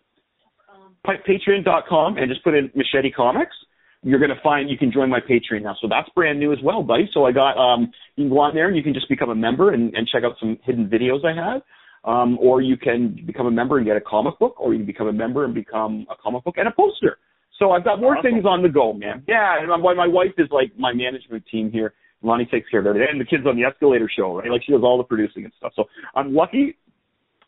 pa- 1.06 1.22
Patreon.com 1.26 2.18
and 2.18 2.28
just 2.28 2.44
put 2.44 2.54
in 2.54 2.70
Machete 2.74 3.10
Comics, 3.10 3.56
you're 4.02 4.20
gonna 4.20 4.40
find 4.42 4.70
you 4.70 4.78
can 4.78 4.92
join 4.92 5.08
my 5.08 5.20
Patreon 5.20 5.62
now. 5.62 5.76
So 5.80 5.88
that's 5.88 6.08
brand 6.14 6.38
new 6.38 6.52
as 6.52 6.58
well, 6.62 6.82
buddy. 6.82 7.08
So 7.12 7.24
I 7.24 7.32
got 7.32 7.56
um 7.58 7.90
you 8.16 8.24
can 8.24 8.30
go 8.30 8.40
on 8.40 8.54
there 8.54 8.68
and 8.68 8.76
you 8.76 8.82
can 8.82 8.94
just 8.94 9.08
become 9.08 9.30
a 9.30 9.34
member 9.34 9.72
and, 9.72 9.94
and 9.94 10.06
check 10.06 10.22
out 10.24 10.36
some 10.40 10.58
hidden 10.64 10.88
videos 10.88 11.24
I 11.24 11.34
have. 11.34 11.62
Um, 12.04 12.38
or 12.40 12.62
you 12.62 12.76
can 12.76 13.18
become 13.26 13.46
a 13.46 13.50
member 13.50 13.78
and 13.78 13.86
get 13.86 13.96
a 13.96 14.00
comic 14.00 14.38
book, 14.38 14.60
or 14.60 14.72
you 14.72 14.78
can 14.78 14.86
become 14.86 15.08
a 15.08 15.12
member 15.12 15.44
and 15.44 15.52
become 15.52 16.06
a 16.08 16.14
comic 16.22 16.44
book 16.44 16.54
and 16.56 16.68
a 16.68 16.70
poster. 16.70 17.18
So 17.58 17.72
I've 17.72 17.82
got 17.82 18.00
more 18.00 18.16
Awesome. 18.16 18.30
things 18.30 18.44
on 18.44 18.62
the 18.62 18.68
go, 18.68 18.92
man. 18.92 19.24
Yeah, 19.26 19.58
and 19.58 19.68
my, 19.82 19.94
my 19.94 20.06
wife 20.06 20.34
is 20.38 20.46
like 20.52 20.70
my 20.78 20.92
management 20.92 21.42
team 21.50 21.72
here. 21.72 21.94
Lonnie 22.22 22.46
takes 22.46 22.68
care 22.70 22.78
of 22.78 22.86
everything, 22.86 23.08
and 23.10 23.20
the 23.20 23.24
kids 23.24 23.42
on 23.44 23.56
the 23.56 23.64
Escalator 23.64 24.08
show, 24.14 24.38
right? 24.38 24.50
Like 24.50 24.62
she 24.64 24.70
does 24.70 24.82
all 24.84 24.98
the 24.98 25.04
producing 25.04 25.44
and 25.44 25.52
stuff. 25.58 25.72
So 25.74 25.84
I'm 26.14 26.32
lucky 26.32 26.76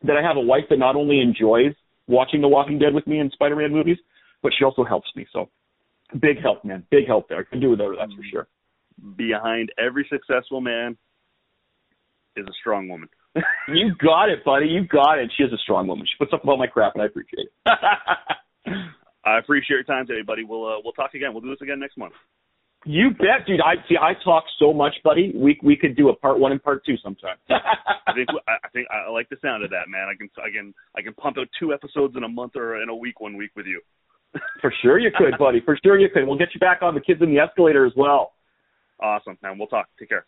that 0.02 0.16
I 0.16 0.22
have 0.26 0.36
a 0.36 0.40
wife 0.40 0.64
that 0.70 0.78
not 0.78 0.96
only 0.96 1.20
enjoys 1.20 1.74
watching 2.08 2.40
The 2.40 2.48
Walking 2.48 2.78
Dead 2.80 2.94
with 2.94 3.06
me 3.06 3.18
and 3.20 3.30
Spider-Man 3.32 3.72
movies, 3.72 3.98
but 4.42 4.52
she 4.58 4.64
also 4.64 4.82
helps 4.82 5.08
me. 5.14 5.26
So 5.32 5.50
big 6.20 6.40
help, 6.42 6.64
man. 6.64 6.84
Big 6.90 7.06
help 7.06 7.28
there. 7.28 7.38
I 7.40 7.44
can 7.44 7.60
do 7.60 7.70
without 7.70 7.88
her, 7.88 7.96
that's 7.98 8.12
for 8.12 8.22
sure. 8.30 8.48
Behind 9.16 9.70
every 9.78 10.06
successful 10.10 10.60
man 10.60 10.96
is 12.36 12.46
a 12.46 12.52
strong 12.60 12.88
woman. 12.88 13.08
You 13.68 13.94
got 14.02 14.30
it, 14.30 14.44
buddy. 14.44 14.66
You 14.66 14.86
got 14.88 15.18
it. 15.18 15.30
She 15.36 15.44
is 15.44 15.52
a 15.52 15.58
strong 15.58 15.86
woman. 15.86 16.06
She 16.06 16.16
puts 16.18 16.32
up 16.32 16.42
with 16.42 16.48
all 16.48 16.56
my 16.56 16.66
crap, 16.66 16.94
and 16.94 17.02
I 17.02 17.06
appreciate 17.06 17.46
it. 17.46 17.52
I 19.24 19.38
appreciate 19.38 19.76
your 19.76 19.84
time 19.84 20.06
today, 20.06 20.22
buddy. 20.22 20.42
We'll 20.42 20.64
uh, 20.66 20.80
we'll 20.82 20.94
talk 20.94 21.12
again. 21.14 21.32
We'll 21.32 21.42
do 21.42 21.50
this 21.50 21.60
again 21.60 21.78
next 21.78 21.98
month. 21.98 22.14
you 22.86 23.10
bet, 23.10 23.46
dude. 23.46 23.60
I 23.60 23.74
see. 23.88 23.96
I 24.00 24.14
talk 24.24 24.44
so 24.58 24.72
much, 24.72 24.94
buddy. 25.04 25.32
We 25.36 25.58
we 25.62 25.76
could 25.76 25.96
do 25.96 26.08
a 26.08 26.16
part 26.16 26.38
one 26.40 26.52
and 26.52 26.62
part 26.62 26.84
two 26.86 26.96
sometime. 27.02 27.36
I 27.50 28.12
think 28.14 28.28
I 28.48 28.52
I 28.64 28.68
think 28.72 28.88
I 28.90 29.10
like 29.10 29.28
the 29.28 29.36
sound 29.42 29.62
of 29.64 29.70
that, 29.70 29.88
man. 29.88 30.08
I 30.10 30.16
can 30.16 30.30
I 30.38 30.50
can 30.50 30.74
I 30.96 31.02
can 31.02 31.12
pump 31.14 31.36
out 31.38 31.48
two 31.60 31.72
episodes 31.74 32.16
in 32.16 32.24
a 32.24 32.28
month 32.28 32.56
or 32.56 32.82
in 32.82 32.88
a 32.88 32.94
week 32.96 33.20
one 33.20 33.36
week 33.36 33.50
with 33.54 33.66
you. 33.66 33.82
For 34.60 34.72
sure 34.82 34.98
you 34.98 35.10
could, 35.16 35.38
buddy. 35.38 35.60
For 35.60 35.78
sure 35.82 35.98
you 35.98 36.08
could. 36.08 36.26
We'll 36.26 36.38
get 36.38 36.54
you 36.54 36.60
back 36.60 36.82
on 36.82 36.94
the 36.94 37.00
kids 37.00 37.22
in 37.22 37.30
the 37.30 37.38
escalator 37.38 37.86
as 37.86 37.92
well. 37.96 38.32
Awesome, 39.00 39.38
man. 39.42 39.58
We'll 39.58 39.68
talk. 39.68 39.88
Take 39.98 40.08
care. 40.08 40.26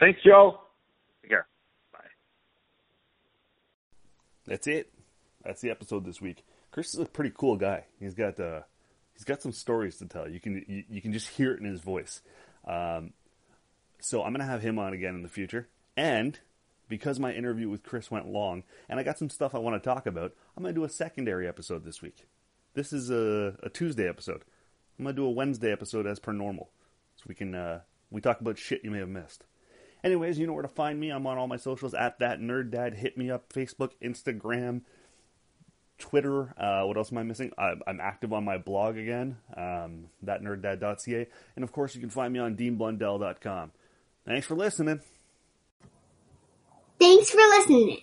Thanks, 0.00 0.20
Joe. 0.24 0.60
Take 1.22 1.30
care. 1.30 1.46
Bye. 1.92 1.98
That's 4.46 4.66
it. 4.66 4.92
That's 5.44 5.60
the 5.60 5.70
episode 5.70 6.04
this 6.04 6.20
week. 6.20 6.44
Chris 6.70 6.92
is 6.94 7.00
a 7.00 7.06
pretty 7.06 7.32
cool 7.34 7.56
guy. 7.56 7.84
He's 8.00 8.14
got 8.14 8.40
uh, 8.40 8.60
he's 9.14 9.24
got 9.24 9.40
some 9.42 9.52
stories 9.52 9.98
to 9.98 10.06
tell. 10.06 10.28
You 10.28 10.40
can 10.40 10.64
you, 10.66 10.84
you 10.88 11.00
can 11.00 11.12
just 11.12 11.28
hear 11.28 11.52
it 11.52 11.60
in 11.60 11.66
his 11.66 11.80
voice. 11.80 12.22
Um, 12.66 13.12
so 14.00 14.22
I'm 14.22 14.32
gonna 14.32 14.44
have 14.44 14.62
him 14.62 14.78
on 14.78 14.92
again 14.92 15.14
in 15.14 15.22
the 15.22 15.28
future. 15.28 15.68
And 15.96 16.38
because 16.88 17.18
my 17.18 17.32
interview 17.32 17.68
with 17.68 17.82
Chris 17.82 18.10
went 18.10 18.28
long, 18.28 18.64
and 18.88 19.00
I 19.00 19.02
got 19.02 19.18
some 19.18 19.30
stuff 19.30 19.54
I 19.54 19.58
want 19.58 19.80
to 19.82 19.88
talk 19.88 20.06
about, 20.06 20.32
I'm 20.56 20.62
gonna 20.62 20.74
do 20.74 20.84
a 20.84 20.88
secondary 20.88 21.46
episode 21.48 21.84
this 21.84 22.02
week. 22.02 22.26
This 22.76 22.92
is 22.92 23.08
a, 23.10 23.56
a 23.62 23.70
Tuesday 23.70 24.06
episode. 24.06 24.44
I'm 24.98 25.06
gonna 25.06 25.16
do 25.16 25.24
a 25.24 25.30
Wednesday 25.30 25.72
episode 25.72 26.06
as 26.06 26.18
per 26.20 26.32
normal, 26.32 26.68
so 27.16 27.24
we 27.26 27.34
can 27.34 27.54
uh, 27.54 27.80
we 28.10 28.20
talk 28.20 28.42
about 28.42 28.58
shit 28.58 28.84
you 28.84 28.90
may 28.90 28.98
have 28.98 29.08
missed. 29.08 29.44
Anyways, 30.04 30.38
you 30.38 30.46
know 30.46 30.52
where 30.52 30.60
to 30.60 30.68
find 30.68 31.00
me. 31.00 31.08
I'm 31.08 31.26
on 31.26 31.38
all 31.38 31.46
my 31.46 31.56
socials 31.56 31.94
at 31.94 32.18
that 32.18 32.38
nerd 32.38 32.70
dad. 32.70 32.92
Hit 32.92 33.16
me 33.16 33.30
up 33.30 33.50
Facebook, 33.50 33.92
Instagram, 34.02 34.82
Twitter. 35.98 36.52
Uh, 36.58 36.82
what 36.82 36.98
else 36.98 37.10
am 37.10 37.16
I 37.16 37.22
missing? 37.22 37.50
I, 37.56 37.72
I'm 37.86 37.98
active 37.98 38.34
on 38.34 38.44
my 38.44 38.58
blog 38.58 38.98
again, 38.98 39.38
um, 39.56 40.10
thatnerddad.ca. 40.22 41.28
And 41.56 41.64
of 41.64 41.72
course, 41.72 41.94
you 41.94 42.02
can 42.02 42.10
find 42.10 42.30
me 42.30 42.40
on 42.40 42.56
deanblundell.com. 42.56 43.72
Thanks 44.26 44.46
for 44.46 44.54
listening. 44.54 45.00
Thanks 47.00 47.30
for 47.30 47.38
listening. 47.38 48.02